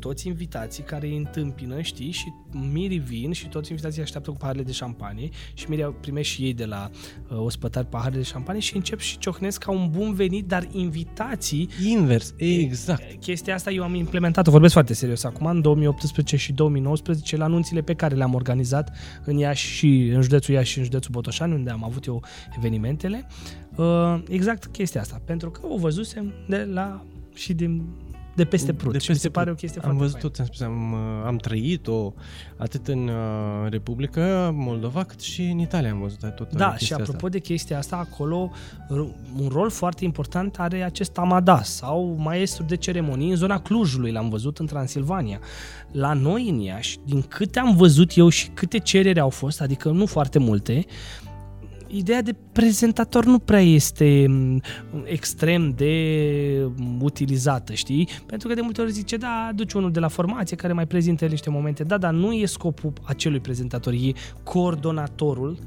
[0.00, 2.32] toți invitații care îi întâmpină, știi, și
[2.72, 6.42] mirii vin și toți invitații așteaptă cu paharele de șampanie și mirii au- primești și
[6.44, 6.90] ei de la
[7.30, 11.68] uh, ospătari paharele de șampanie și încep și ciocnesc ca un bun venit, dar invitații
[11.86, 13.20] Invers, exact.
[13.20, 17.80] Chestia asta eu am implementat-o, vorbesc foarte serios acum, în 2018 și 2019, la anunțile
[17.80, 18.90] pe care le-am organizat
[19.24, 22.24] în Iași și în județul Iași și în județul Botoșani, unde am avut eu
[22.56, 23.26] evenimentele.
[23.76, 27.82] Uh, Exact chestia asta, pentru că o văzusem de la și din
[28.42, 29.58] de peste prut De și mi se peste pare o prut.
[29.70, 32.12] chestie Am foarte văzut tot, ți-am spus, am, uh, am trăit-o
[32.56, 36.92] atât în uh, Republica Moldova cât și în Italia am văzut tot Da, chestia și
[36.92, 37.28] apropo asta.
[37.28, 38.50] de chestia asta, acolo
[38.86, 44.12] r- un rol foarte important are acest amadas sau maestru de ceremonii în zona Clujului,
[44.12, 45.38] l-am văzut în Transilvania.
[45.92, 49.88] La noi în Iași, din câte am văzut eu și câte cereri au fost, adică
[49.90, 50.84] nu foarte multe,
[51.90, 54.60] ideea de prezentator nu prea este m,
[55.04, 55.92] extrem de
[56.76, 58.08] m, utilizată, știi?
[58.26, 61.24] Pentru că de multe ori zice, da, aduce unul de la formație care mai prezintă
[61.24, 61.84] el niște momente.
[61.84, 65.58] Da, dar nu e scopul acelui prezentator, e coordonatorul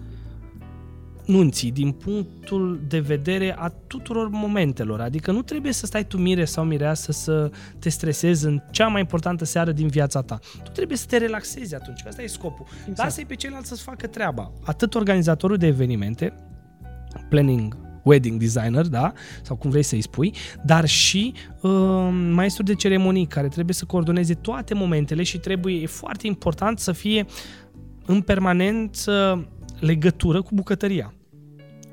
[1.26, 5.02] nunții din punctul de vedere a tuturor momentelor.
[5.02, 9.00] Adică nu trebuie să stai tu mire sau mireasă să te stresezi în cea mai
[9.00, 10.40] importantă seară din viața ta.
[10.64, 12.66] Tu trebuie să te relaxezi atunci, că asta e scopul.
[12.80, 12.98] Exact.
[12.98, 14.52] Lasă-i pe ceilalți să-ți facă treaba.
[14.64, 16.34] Atât organizatorul de evenimente,
[17.30, 20.34] planning wedding designer, da, sau cum vrei să-i spui,
[20.64, 21.72] dar și uh,
[22.32, 26.92] maestru de ceremonii care trebuie să coordoneze toate momentele și trebuie, e foarte important să
[26.92, 27.26] fie
[28.06, 29.46] în permanență
[29.86, 31.14] legătură cu bucătăria.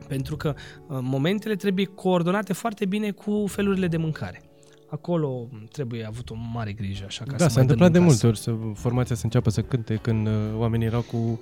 [0.09, 4.42] Pentru că uh, momentele trebuie coordonate foarte bine cu felurile de mâncare.
[4.90, 7.98] Acolo trebuie avut o mare grijă, așa ca Da, să s-a mai dăm întâmplat de
[7.98, 8.26] în multe casă.
[8.26, 8.38] ori
[8.74, 11.40] să formația să înceapă să cânte când uh, oamenii erau cu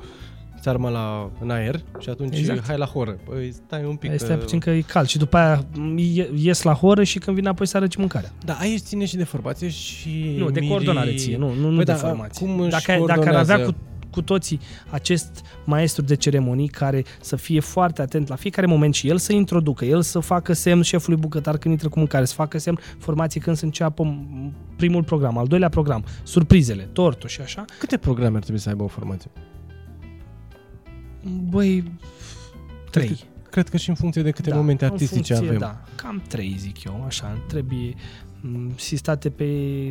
[0.61, 2.49] țarma la, în aer și atunci Exact.
[2.51, 2.67] exact.
[2.67, 3.11] hai la horă.
[3.29, 4.09] Păi stai un pic.
[4.11, 7.03] Păi stai că- puțin că e cald și după aia m, ie- ies la horă
[7.05, 8.33] și când vin apoi să arăci mâncarea.
[8.45, 11.77] Da, aici ține și de formație și Nu, de mirii- coordonare ție, nu, nu, nu
[11.77, 12.47] Păi de da, formație.
[12.47, 13.63] cum își dacă, dacă ar avea coordonează?
[13.73, 13.77] cu,
[14.11, 19.09] cu toții acest maestru de ceremonii care să fie foarte atent la fiecare moment și
[19.09, 22.59] el să introducă, el să facă semn șefului bucătar când intră cu mâncare, să facă
[22.59, 27.65] semn formație când să înceapă m, primul program, al doilea program, surprizele, tortul și așa.
[27.79, 29.31] Câte programe ar trebui să aibă o formație?
[31.49, 31.93] Băi,
[32.91, 33.27] trei.
[33.51, 35.59] Cred că și în funcție de câte Da, momente în artistice funcție, avem.
[35.59, 37.95] Da, cam trei zic eu, așa, trebuie
[38.28, 38.28] m,
[38.77, 39.45] sistate pe,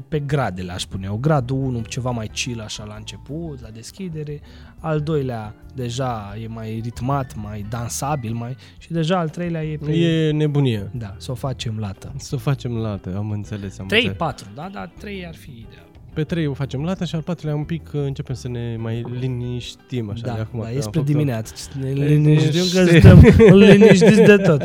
[0.08, 1.18] pe gradele, aș spune eu.
[1.18, 4.40] Gradul 1 ceva mai chill așa la început, la deschidere,
[4.80, 9.92] al doilea deja e mai ritmat, mai dansabil, mai și deja al treilea e pe...
[9.92, 10.90] E nebunie.
[10.94, 12.14] Da, să o facem lată.
[12.18, 13.80] Să o facem lată, am înțeles.
[13.80, 14.18] Am 3, înțeles.
[14.18, 15.86] 4, da, dar 3 ar fi ideal.
[16.14, 19.04] Pe 3 o facem lată și al patrulea un pic uh, începem să ne mai
[19.20, 20.60] liniștim așa da, de acum.
[20.60, 21.12] da, că e am spre făcut-o.
[21.12, 21.54] dimineață.
[21.82, 23.00] Ne liniștim că Liniște.
[23.00, 23.20] suntem
[23.62, 24.62] liniștiți de tot.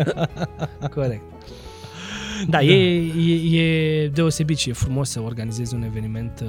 [0.95, 1.23] Corect.
[2.49, 6.49] Da, E, e, e deosebit și e frumos să organizezi un eveniment uh,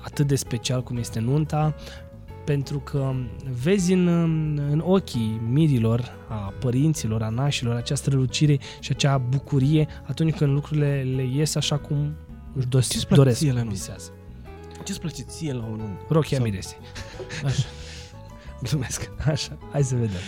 [0.00, 1.74] atât de special cum este nunta,
[2.44, 3.12] pentru că
[3.62, 4.06] vezi în,
[4.70, 11.06] în ochii mirilor, a părinților, a nașilor, acea strălucire și acea bucurie atunci când lucrurile
[11.16, 12.14] le ies așa cum
[12.54, 13.70] își dos- Ce-ți place doresc, ție la nuntă?
[13.74, 14.10] visează.
[14.84, 16.00] Ce-ți place ție la un nuntă?
[16.08, 16.76] Rochia Sau- Mirese.
[17.44, 17.64] Așa.
[18.62, 19.10] Glumesc.
[19.26, 20.20] Așa, hai să vedem.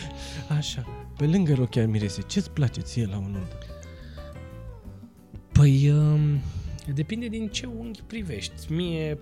[0.57, 0.85] Așa.
[1.17, 3.57] Pe lângă rochia mirese, ce-ți place ție la un nuntă?
[5.57, 6.21] Păi, um,
[6.95, 8.73] depinde din ce unghi privești.
[8.73, 9.19] Mie,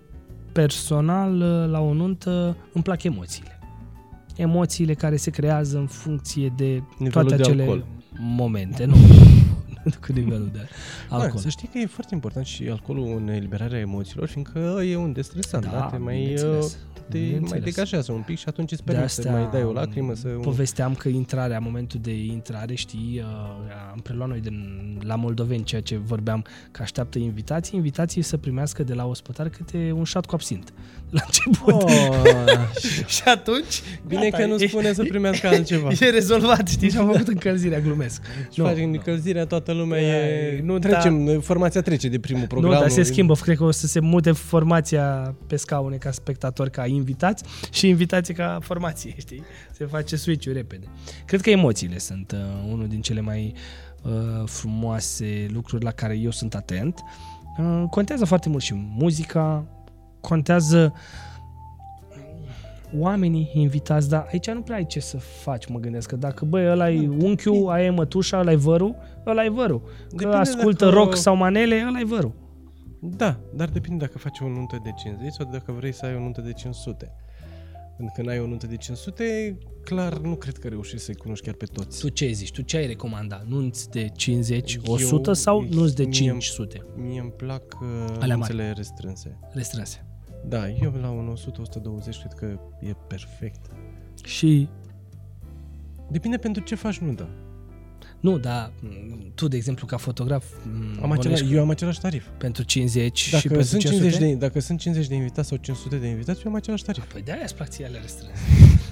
[0.53, 3.59] personal, uh, la o nuntă îmi plac emoțiile.
[4.37, 7.85] Emoțiile care se creează în funcție de Nivelul toate de acele alcool.
[8.19, 8.85] momente.
[8.85, 8.95] Nu,
[10.07, 10.69] cu nivelul de
[11.09, 11.33] alcool.
[11.35, 15.13] Da, să știi că e foarte important și alcoolul în eliberarea emoțiilor, fiindcă e un
[15.13, 16.35] destresant, da, te mai,
[17.11, 17.75] bineînțeles, uh, te mai bineînțeles.
[17.75, 20.29] degajează un pic și atunci îți De permiți să asta mai dai o lacrimă, să...
[20.29, 25.81] povesteam că intrarea, momentul de intrare, știi, uh, am preluat noi din, la moldoveni ceea
[25.81, 30.35] ce vorbeam că așteaptă invitații, invitații să primească de la ospătar câte un șat cu
[30.35, 30.73] absint.
[31.15, 31.83] La început.
[31.83, 31.91] Oh,
[33.15, 35.91] și atunci, bine gata, că nu e- spune să primească altceva.
[36.01, 38.23] E rezolvat, știi, și am făcut încălzirea, glumesc.
[38.53, 40.61] Și faci încălzirea, toată lumea Da, e...
[40.63, 42.73] nu, Trecem, formația trece de primul program.
[42.73, 43.35] Nu, dar se schimbă.
[43.35, 48.35] Cred că o să se mute formația pe scaune ca spectatori, ca invitați și invitații
[48.35, 49.43] ca formație, știi?
[49.73, 50.87] Se face switch-ul repede.
[51.25, 53.55] Cred că emoțiile sunt uh, unul din cele mai
[54.03, 54.13] uh,
[54.45, 57.01] frumoase lucruri la care eu sunt atent.
[57.59, 59.65] Uh, contează foarte mult și muzica,
[60.21, 60.93] contează
[62.97, 66.67] oamenii invitați, dar aici nu prea ai ce să faci, mă gândesc, că dacă, băi,
[66.71, 68.95] ăla e unchiul, aia e mătușa, ăla e vărul,
[69.27, 69.83] ăla e vărul.
[69.83, 72.33] Că Depinde ascultă dacă- rock sau manele, ăla e vărul.
[73.17, 76.19] Da, dar depinde dacă faci o nuntă de 50 sau dacă vrei să ai o
[76.19, 77.13] nuntă de 500.
[77.97, 81.45] Pentru că când ai o nuntă de 500, clar, nu cred că reușești să-i cunoști
[81.45, 82.01] chiar pe toți.
[82.01, 82.51] Tu ce zici?
[82.53, 83.43] Tu ce ai recomanda?
[83.47, 86.85] Nunți de 50, Eu- 100 sau nunți de mie- 500?
[86.97, 88.31] Mie îmi plac uh, Alea mari.
[88.37, 89.39] nunțele restrânse.
[89.53, 90.07] Restrânse.
[90.49, 93.67] Da, eu la un 100-120 cred că e perfect.
[94.25, 94.69] Și
[96.11, 97.29] Depinde pentru ce faci nunta.
[98.25, 98.89] Nu, dar m,
[99.35, 100.69] tu, de exemplu, ca fotograf, m,
[101.03, 102.25] Am vorbești același, eu am același tarif.
[102.39, 104.03] pentru 50 și Dacă pentru sunt, 500?
[104.09, 107.03] 50 de, dacă sunt 50 de invitați sau 500 de invitați, eu am același tarif.
[107.13, 108.35] Păi de-aia îți plac ție alea restrânse.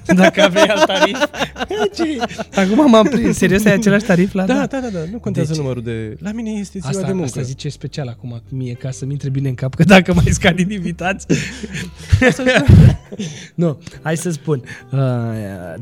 [0.23, 1.19] Dacă aveai alt tarif.
[1.97, 2.19] Ce?
[2.61, 3.37] Acum m-am prins.
[3.43, 6.17] Serios, ai același tarif la Da, da, da, da, nu contează Deci- numărul de...
[6.21, 7.27] La mine este ziua Asta, de muncă.
[7.27, 10.57] asta zice special acum mie, ca să-mi intre bine în cap, că dacă mai scad
[10.57, 11.27] din invitați...
[13.55, 14.63] nu, hai să spun.
[14.93, 14.99] Uh,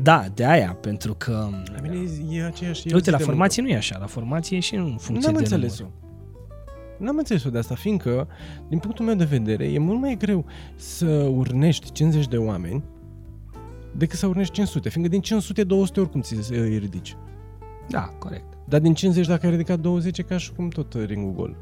[0.01, 1.49] da, de aia, pentru că...
[1.75, 1.95] La mine
[2.31, 2.87] e, e aceeași...
[2.87, 4.97] e o Uite, zi la de formație nu e așa, la formație e și în
[4.97, 5.83] funcție N-am de înțeles-o.
[5.83, 5.97] număr.
[6.97, 8.27] N-am înțeles-o de asta, fiindcă,
[8.69, 12.83] din punctul meu de vedere, e mult mai greu să urnești 50 de oameni
[13.95, 17.15] decât să urnești 500, fiindcă din 500, 200 oricum ți se îi ridici.
[17.89, 18.57] Da, corect.
[18.67, 21.55] Dar din 50, dacă ai ridicat 20, e ca și cum tot ringul gol.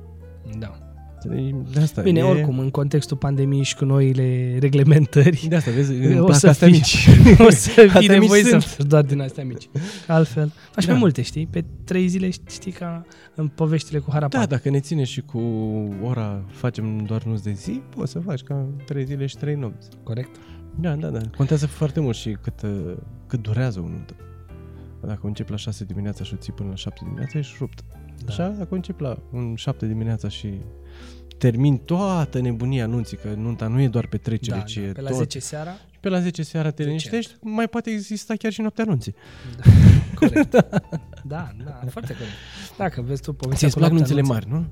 [0.60, 0.89] Da.
[1.24, 1.56] Înțelegi?
[1.74, 2.24] De asta Bine, e...
[2.24, 6.48] oricum, în contextul pandemiei și cu noile reglementări, De asta, vezi, îmi o plac să,
[6.50, 7.08] astea fie, mici.
[7.40, 8.64] o să fie Astea mici nevoie să sunt.
[8.64, 9.70] faci doar din astea mici.
[10.06, 10.92] Că Altfel, faci Da.
[10.92, 11.48] mai multe, știi?
[11.48, 13.06] Pe trei zile știi ca
[13.36, 14.40] în poveștile cu Harapal.
[14.40, 15.40] Da, dacă ne ține și cu
[16.04, 19.90] ora, facem doar nunți de zi, poți să faci ca 3 zile și 3 nopți.
[20.04, 20.36] Corect?
[20.80, 21.20] Da, da, da.
[21.38, 22.94] Contează foarte mult și cât, uh,
[23.28, 24.16] cât durează o nuntă.
[25.06, 27.84] Dacă începi la 6 dimineața și o ții până la 7 dimineața, ești rupt.
[28.38, 28.44] Da.
[28.44, 30.54] Așa, dacă începi la un 7 dimineața și
[31.38, 35.02] termin toată nebunia nunții, că nunta nu e doar petrecere, Da, ci da, e pe
[35.02, 35.18] la tot.
[35.18, 36.88] 10 seara, Și pe la 10 seara te Decent.
[36.88, 39.16] liniștești, mai poate exista chiar și noaptea nunții.
[39.58, 39.64] da,
[40.20, 40.52] corect.
[41.24, 42.36] Da, da, foarte corect.
[42.78, 44.70] Dacă vezi tu povestea Ți-ți cu plac noaptea nunțile nunții- mari, nu?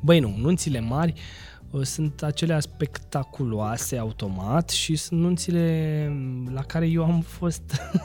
[0.00, 1.18] Băi, nu, nunțile mari uh,
[1.82, 6.12] sunt acelea spectaculoase automat și sunt nunțile
[6.52, 7.62] la care eu am fost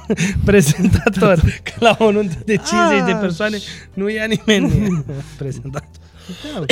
[0.46, 1.40] prezentator.
[1.64, 3.58] Că la o nuntă de 50 de Ah, persoane
[3.94, 5.04] nu ia nimeni
[5.38, 5.88] prezentat.
[6.54, 6.66] Da, ok,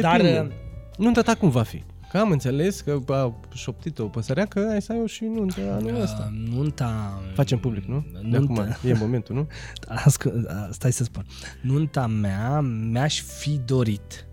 [0.00, 0.40] Dar, depinde.
[0.48, 0.54] uh,
[0.96, 1.82] Nunta ta cum va fi?
[2.10, 5.60] Că am înțeles că a șoptit o păsărea că ai să ai o și nuntă
[5.78, 6.32] anul ăsta.
[6.32, 7.20] Uh, nunta...
[7.34, 8.04] Facem public, nu?
[8.12, 9.46] De Nuntă, acum, e momentul, nu?
[9.88, 11.26] Ascu- a, stai să spun.
[11.62, 14.25] Nunta mea mi-aș fi dorit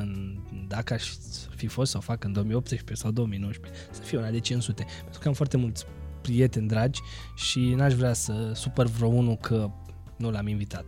[0.00, 1.12] în, dacă aș
[1.56, 4.86] fi fost să o fac în 2018 sau 2019, să fie una de 500.
[5.02, 5.84] Pentru că am foarte mulți
[6.20, 7.00] prieteni dragi
[7.36, 9.70] și n-aș vrea să supăr vreo unul că
[10.16, 10.84] nu l-am invitat.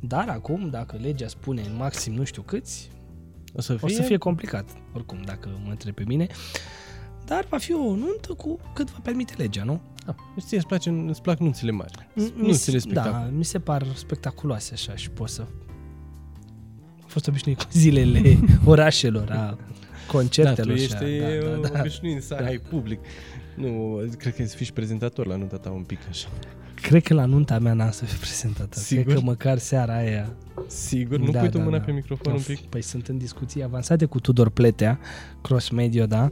[0.00, 2.90] Dar acum, dacă legea spune în maxim nu știu câți,
[3.52, 3.86] O să fie?
[3.86, 6.26] o să fie complicat, oricum, dacă mă întreb pe mine.
[7.24, 9.80] Dar va fi o nuntă cu cât va permite legea, nu?
[10.06, 12.08] Ah, ție îți, place, îți plac nunțile mari.
[12.14, 13.10] Mi Nunțile se- spectacol.
[13.12, 15.46] Da, mi se par spectaculoase așa și pot să...
[17.10, 19.64] Am fost obișnuit cu zilele orașelor, a Da, tu
[20.06, 21.78] concertelor și ești a, da, da, da.
[21.80, 22.44] obișnuit să Da.
[22.46, 22.98] ai public.
[23.56, 26.28] Nu, cred că să fii și prezentator la nunta ta un pic așa.
[26.74, 28.78] Cred că la nunta mea n-am să fiu prezentată.
[28.78, 29.04] Sigur?
[29.04, 30.32] Cred că măcar seara aia...
[30.66, 31.18] Sigur?
[31.18, 31.84] Nu Da, pui tu da, mâna da.
[31.84, 32.60] pe microfon un Of, pic?
[32.60, 34.98] Păi sunt în discuții avansate cu Tudor Pletea,
[35.42, 36.30] Cross Media, da,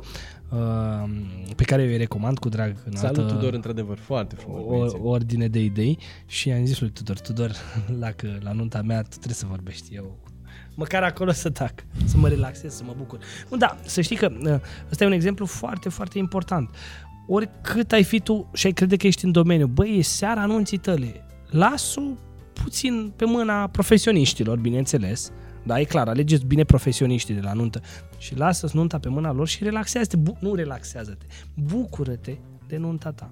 [0.50, 1.10] uh,
[1.56, 4.60] pe care eu îi recomand cu drag în Salut, altă Tudor, într-adevăr, foarte frumos.
[4.64, 4.98] o, băieții.
[5.02, 7.50] ordine de idei și am zis lui Tudor, Tudor,
[8.00, 10.16] la, că, la nunta mea tu trebuie să vorbești eu.
[10.78, 11.72] Măcar acolo să tac,
[12.04, 13.18] să mă relaxez, să mă bucur.
[13.50, 14.54] Nu, da, să știi că uh,
[14.90, 16.70] ăsta e un exemplu foarte, foarte important.
[17.26, 20.78] Oricât ai fi tu și ai crede că ești în domeniu, băi, e seara anunții
[20.78, 22.00] tale, las-o
[22.52, 27.80] puțin pe mâna profesioniștilor, bineînțeles, da, e clar, alegeți bine profesioniștii de la nuntă
[28.18, 32.36] și lasă-ți nunta pe mâna lor și relaxează-te, bu- nu relaxează-te, bucură-te
[32.66, 33.30] de nunta ta.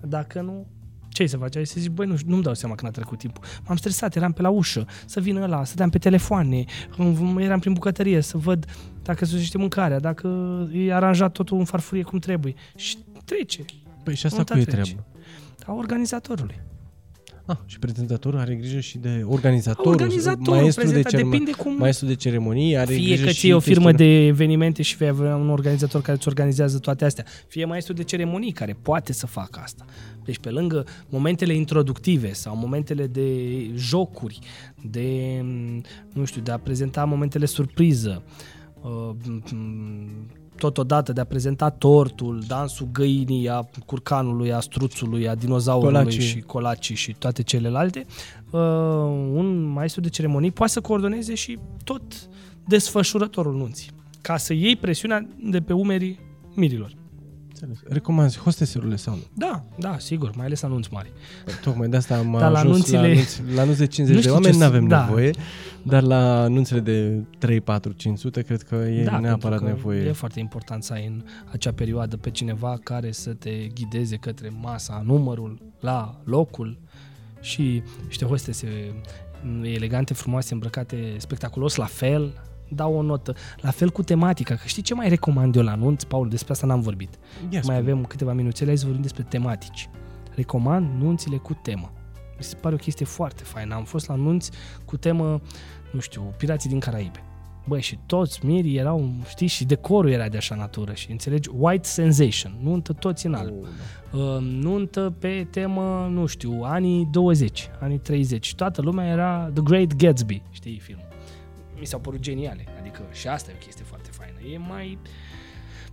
[0.00, 0.66] Dacă nu,
[1.14, 1.56] ce ai să faci?
[1.56, 3.44] Ai să zici, băi, nu, nu-mi dau seama când a trecut timpul.
[3.66, 6.64] M-am stresat, eram pe la ușă, să vină ăla, stăteam pe telefoane,
[6.98, 8.64] îm- eram prin bucătărie să văd
[9.02, 10.28] dacă se sucește mâncarea, dacă
[10.72, 12.54] e aranjat totul în farfurie cum trebuie.
[12.76, 13.64] Și trece,
[14.02, 14.92] Păi și asta nunta cu e trece.
[14.92, 15.06] treabă.
[15.66, 16.60] a organizatorului.
[17.46, 21.22] Ah, și prezentatorul are grijă și de organizatorul, Organizatorul, maestru de, prezenta, cer...
[21.22, 21.76] depinde cum...
[21.76, 24.96] maestru de ceremonii, are Fie grijă că și ție o firmă chestiunea- de evenimente și
[24.96, 27.24] vei avea un organizator care îți organizează toate astea.
[27.48, 29.84] Fie maestru de ceremonii care poate să facă asta.
[30.24, 33.28] Deci pe lângă momentele introductive sau momentele de
[33.76, 34.38] jocuri,
[34.90, 35.40] de,
[36.12, 38.22] nu știu, de a prezenta momentele surpriză,
[38.82, 45.92] uh, m- totodată de a prezenta tortul, dansul găinii, a curcanului, a struțului, a dinozaurului
[45.92, 46.20] Colacii.
[46.20, 48.06] și colacii și toate celelalte,
[48.50, 48.60] uh,
[49.32, 52.02] un maestru de ceremonii poate să coordoneze și tot
[52.66, 53.90] desfășurătorul nunții,
[54.20, 56.18] ca să iei presiunea de pe umerii
[56.54, 57.02] mirilor.
[57.60, 57.78] Înțeles.
[57.94, 59.20] Recomanzi hosteserurile sau nu?
[59.34, 61.12] Da, da, sigur, mai ales anunți mari.
[61.62, 64.14] Tocmai de asta am Dar la ajuns la, anunțile- anunț, la anunț de 50 Nu
[64.14, 65.04] de știu oameni, ce nu avem să- da.
[65.04, 65.30] nevoie,
[65.82, 70.00] dar la anunțele de 3, 4, 500 cred că e da, neapărat pentru că nevoie.
[70.08, 74.52] E foarte important să ai în acea perioadă pe cineva care să te ghideze către
[74.60, 76.78] masa, numărul, la locul
[77.40, 78.66] și niște hostese
[79.62, 82.32] elegante, frumoase, îmbrăcate spectaculos, la fel,
[82.68, 83.34] dau o notă.
[83.60, 86.66] La fel cu tematica, că știi ce mai recomand eu la anunț, Paul, despre asta
[86.66, 87.18] n-am vorbit.
[87.42, 87.76] Ia mai spune.
[87.76, 89.88] avem câteva minuțele, hai să vorbim despre tematici.
[90.34, 91.92] Recomand nunțile cu temă.
[92.36, 93.74] Mi se pare o chestie foarte faină.
[93.74, 94.50] Am fost la nunți
[94.84, 95.40] cu temă,
[95.90, 97.22] nu știu, Pirații din Caraibe.
[97.66, 101.88] Băi, și toți mirii erau, știi, și decorul era de așa natură și înțelegi, white
[101.88, 103.52] sensation, nuntă toți în alb.
[103.60, 103.68] Oh,
[104.10, 104.18] da.
[104.18, 109.62] Uh, nuntă pe temă, nu știu, anii 20, anii 30 și toată lumea era The
[109.62, 111.06] Great Gatsby, știi filmul.
[111.80, 114.38] Mi s-au părut geniale, adică și asta e o chestie foarte faină.
[114.54, 114.98] E mai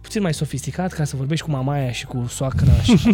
[0.01, 3.07] puțin mai sofisticat ca să vorbești cu mamaia și cu soacra și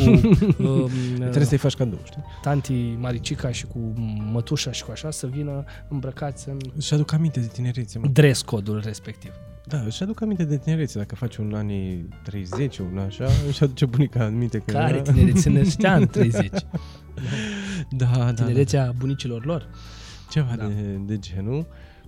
[0.58, 2.24] cu um, Trebuie să-i faci cadou, știi?
[2.42, 3.94] tanti Maricica și cu
[4.32, 8.08] mătușa și cu așa să vină îmbrăcați în Își aduc aminte de tinerețe, mă.
[8.08, 9.32] dress codul respectiv.
[9.66, 10.98] Da, își aduc aminte de tinerețe.
[10.98, 15.02] Dacă faci un anii 30, un așa, își aduce bunica aminte că Care era...
[15.12, 16.50] tinerețe în ăștia ani 30?
[17.90, 18.32] Da, da, da.
[18.34, 19.68] Tinerețea bunicilor lor?
[20.30, 20.66] Ceva Da.
[20.68, 20.74] de,
[21.06, 21.68] de genul.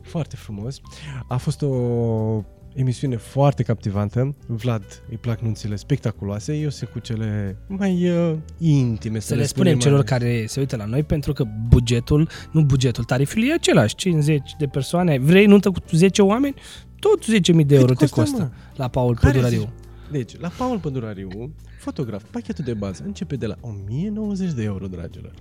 [0.09, 0.79] Foarte frumos.
[1.27, 2.43] A fost o
[2.73, 4.35] emisiune foarte captivantă.
[4.47, 9.19] Vlad îi plac nunțile spectaculoase, eu sunt cu cele mai uh, intime.
[9.19, 13.43] Să le spunem celor care se uită la noi, pentru că bugetul, nu bugetul, tariful
[13.43, 16.55] e același, 50 de persoane, vrei nuntă cu 10 oameni,
[16.99, 17.23] tot
[17.59, 18.49] 10.000 de euro te costă, costă mă?
[18.75, 19.59] la Paul Care Pădurariu.
[19.59, 19.69] zici?
[20.11, 25.33] Deci, la Paul Pădurariu, fotograf, pachetul de bază începe de la 1090 de euro, dragilor.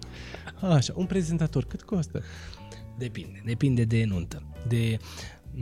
[0.61, 2.23] Așa, un prezentator, cât costă?
[2.99, 4.43] Depinde, depinde de nuntă.
[4.69, 4.99] De,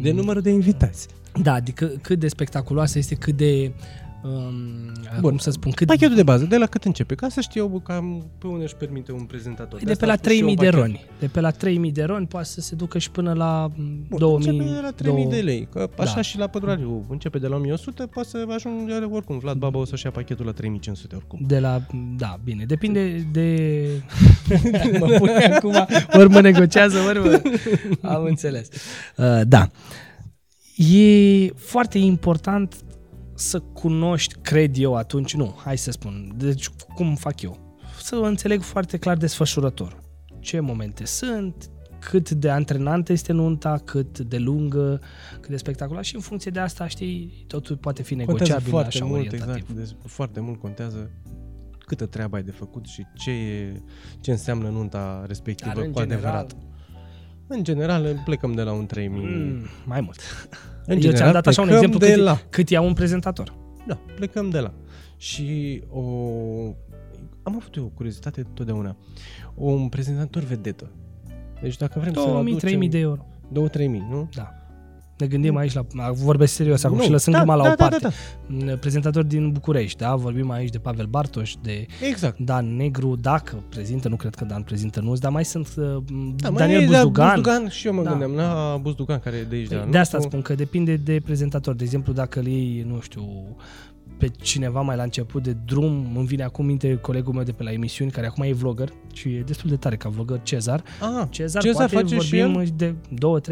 [0.02, 1.08] De numărul de invitați.
[1.42, 3.72] Da, adică cât de spectaculoasă este, cât de
[4.26, 5.86] um, cum să spun, cât...
[5.86, 7.14] Pachetul de bază, de la cât începe?
[7.14, 9.78] Ca să știu eu cam pe unde își permite un prezentator.
[9.78, 11.04] De, de pe la 3000 de roni.
[11.18, 14.48] De pe la 3000 de roni poate să se ducă și până la Bun, 2000...
[14.48, 15.32] Începe de la 3000 2...
[15.32, 15.68] de lei.
[15.70, 16.20] Că așa da.
[16.20, 17.06] și la pădurariu.
[17.08, 19.38] Începe de la 1100, poate să ajungă oricum.
[19.38, 21.38] Vlad Baba o să-și ia pachetul la 3500 oricum.
[21.46, 21.82] De la...
[22.16, 22.64] Da, bine.
[22.64, 23.88] Depinde de...
[25.00, 27.42] mă pune acum, ori mă negociază, ori mă...
[28.14, 28.68] Am înțeles.
[29.16, 29.70] Uh, da.
[30.76, 32.74] E foarte important
[33.36, 37.78] să cunoști, cred eu atunci, nu, hai să spun, deci cum fac eu?
[38.00, 39.98] Să înțeleg foarte clar desfășurător.
[40.38, 45.00] Ce momente sunt, cât de antrenantă este nunta, cât de lungă,
[45.40, 49.04] cât de spectaculoasă și în funcție de asta, știi, totul poate fi negociabil foarte așa
[49.04, 49.54] mult, orientativ.
[49.54, 51.10] exact, deci foarte mult contează
[51.78, 53.82] câtă treabă ai de făcut și ce, e,
[54.20, 56.56] ce înseamnă nunta respectivă Dar, în cu general, adevărat.
[57.46, 59.24] În general, plecăm de la un 3000.
[59.24, 60.20] Mm, mai mult.
[60.86, 62.40] În Eu general, ți-am dat așa un plecăm exemplu de cât, la.
[62.50, 63.54] cât ia un prezentator.
[63.86, 64.72] Da, plecăm de la.
[65.16, 66.00] Și o...
[67.42, 68.96] Am avut eu o curiozitate totdeauna.
[69.54, 70.90] Un prezentator vedetă.
[71.62, 72.44] Deci dacă vrem să
[72.86, 73.26] 2000-3000 de euro.
[73.70, 74.28] 2-3 mii, nu?
[74.34, 74.65] Da.
[75.18, 77.74] Ne gândim aici la, vorbesc serios acum Nu, și lăsând da, gluma la da, o
[77.74, 77.98] da, parte.
[78.02, 78.08] da,
[78.66, 78.74] da.
[78.76, 80.14] Prezentator din București, da?
[80.14, 82.38] Vorbim aici de Pavel Bartoș, de Exact.
[82.38, 85.84] Dan Negru, dacă prezintă, nu cred că Dan prezintă nu, dar mai sunt uh,
[86.36, 87.26] Da, mai Daniel e Buzdugan.
[87.26, 88.10] La Buzdugan și eu mă Da.
[88.10, 89.68] gândeam la Buzdugan care e de aici.
[89.68, 91.74] Păi, de, de asta spun că depinde de prezentator.
[91.74, 93.56] De exemplu, dacă îl iei, nu știu,
[94.18, 97.62] pe cineva mai la început de drum, îmi vine acum minte colegul meu de pe
[97.62, 100.82] la emisiuni, care acum e vlogger și e destul de tare ca vlogger, Cezar.
[101.00, 102.66] Ah, Cezar, Cezar poate face și vorbim el?
[102.76, 102.94] de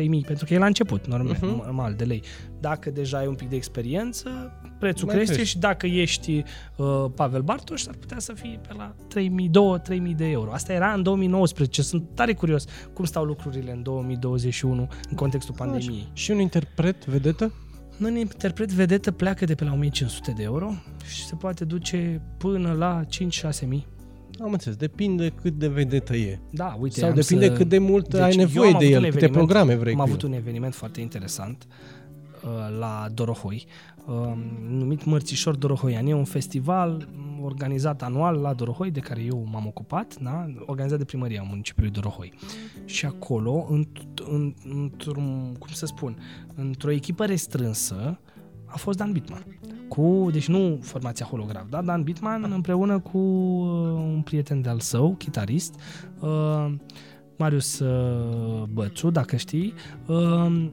[0.03, 1.61] 2-3 mii, pentru că e la început, normal, Mhm.
[1.61, 1.65] uh-huh.
[1.65, 2.23] normal de lei.
[2.61, 5.51] Dacă deja ai un pic de experiență, prețul Mai crește crește.
[5.51, 6.43] și dacă ești
[6.77, 10.53] uh, Pavel Bartoș, s-ar putea să fie pe la 3.000, 2-3.000 de euro.
[10.53, 11.83] Asta era în 2019.
[11.83, 16.09] Sunt tare curios cum stau lucrurile în 2021 în contextul pandemiei.
[16.13, 17.53] Și un interpret vedetă?
[18.01, 20.73] Un interpret vedetă pleacă de pe la 1500 de euro
[21.07, 23.87] și se poate duce până la 5-6 mii.
[24.41, 26.39] Am înțeles, depinde cât de vedetă e.
[26.51, 27.53] Da, uite, Sau am depinde să...
[27.53, 29.75] cât de mult Deci ai eu nevoie am de avut el, un câte eveniment- programe
[29.75, 30.29] vrei Am cu avut el.
[30.29, 31.75] un eveniment foarte interesant uh,
[32.79, 33.67] la Dorohoi,
[34.07, 34.33] uh,
[34.69, 36.07] numit Mărțișor Dorohoian.
[36.07, 37.09] E un festival
[37.43, 40.47] organizat anual la Dorohoi, de care eu m-am ocupat, da?
[40.67, 42.33] organizat de primăria municipiului Dorohoi.
[42.85, 43.85] Și acolo, în,
[44.31, 46.17] în, într-un, cum să spun,
[46.55, 48.19] într-o echipă restrânsă,
[48.67, 49.45] a fost Dan Bitman.
[49.89, 51.83] Cu, deci nu formația holograf, da?
[51.83, 53.67] Dan Bitman împreună cu uh,
[54.15, 55.75] un prieten de-al său, chitarist,
[56.21, 56.75] uh,
[57.37, 59.73] Marius uh, Bățu, dacă știi,
[60.07, 60.71] uh,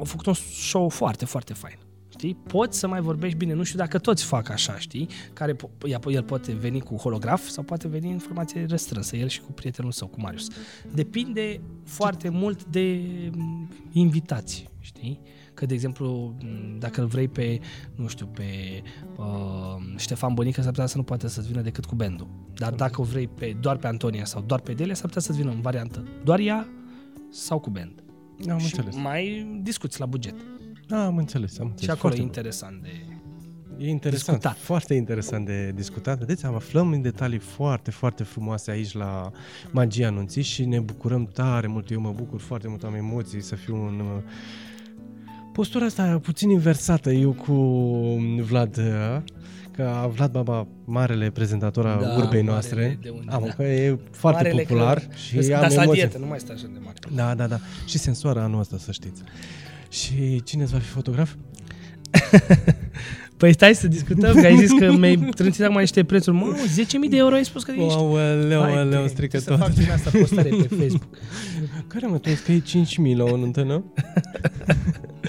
[0.00, 1.78] au făcut un show foarte, foarte fain.
[2.08, 2.34] Știi?
[2.34, 5.08] Poți să mai vorbești bine, nu știu dacă toți fac așa, știi?
[5.32, 9.28] Care po- ea- el poate veni cu holograf sau poate veni în formație restrânsă, el
[9.28, 10.46] și cu prietenul său, cu Marius.
[10.94, 13.02] Depinde foarte mult de
[13.36, 15.20] mm, invitații, știi?
[15.54, 17.60] Că, de exemplu, m, dacă îl vrei pe,
[17.94, 18.82] nu știu, pe
[19.16, 22.28] uh, Ștefan Bănică, s-ar putea să nu poate să-ți vină decât cu bandul.
[22.54, 25.38] Dar dacă o vrei pe, doar pe Antonia sau doar pe Delia, s-ar putea să-ți
[25.38, 26.68] vină în variantă doar ea
[27.30, 28.02] sau cu band.
[28.48, 28.96] Am și înțeles.
[29.02, 30.34] mai discuți la buget.
[30.86, 31.84] Da, am înțeles, am înțeles.
[31.84, 32.26] Și acolo Foarte e bun.
[32.26, 32.88] interesant de...
[33.78, 34.64] E interesant, discutat.
[34.64, 36.18] foarte interesant de discutat.
[36.18, 39.30] Vedeți, am aflăm în detalii foarte, foarte frumoase aici la
[39.70, 41.90] Magia Anunții și ne bucurăm tare mult.
[41.90, 44.22] Eu mă bucur foarte mult, am emoții să fiu în uh,
[45.52, 47.52] postura asta puțin inversată eu cu
[48.40, 49.22] Vlad, uh,
[49.76, 53.52] că Vlad Baba, marele prezentator al Da, urbei marele noastre, de unde, am, da.
[53.52, 56.00] că e foarte Marele popular că- și Vezi, am dar la emoții.
[56.00, 56.96] dietă, nu mai stai așa de mare.
[57.14, 57.58] Da, da, da.
[57.86, 59.22] Și sensoară anul ăsta, să știți.
[59.88, 61.34] Și cine îți va fi fotograf?
[63.36, 66.36] Păi stai să discutăm, că ai zis că mi-ai trântit acum niște prețuri.
[66.36, 67.94] Mă, 10.000 de euro ai spus că ești.
[67.94, 69.74] Aoleu, Hai, aoleu, te- strică trebuie tot.
[69.74, 71.16] Să fac din asta postare pe Facebook.
[71.86, 72.62] Care mă, tu ai zis că e
[73.12, 73.92] 5.000 la o nuntă, nu?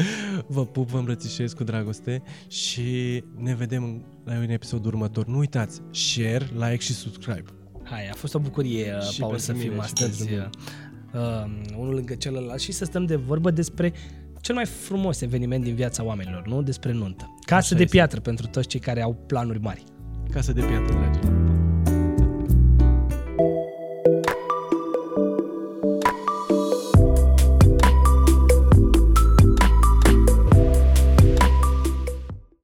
[0.56, 5.26] vă pup, vă îmbrățișez cu dragoste și ne vedem la un episod următor.
[5.26, 7.43] Nu uitați, share, like și subscribe.
[7.84, 10.49] Hai, a fost o bucurie, Și Paul, pentru să mine, fim și astăzi pentru mine.
[11.14, 13.93] uh, unul lângă celălalt și să stăm de vorbă despre
[14.41, 16.62] cel mai frumos eveniment din viața oamenilor, nu?
[16.62, 17.36] Despre nuntă.
[17.45, 17.95] Casă Așa de este.
[17.97, 19.84] piatră pentru toți cei care au planuri mari.
[20.32, 21.51] Casă de piatră, dragii.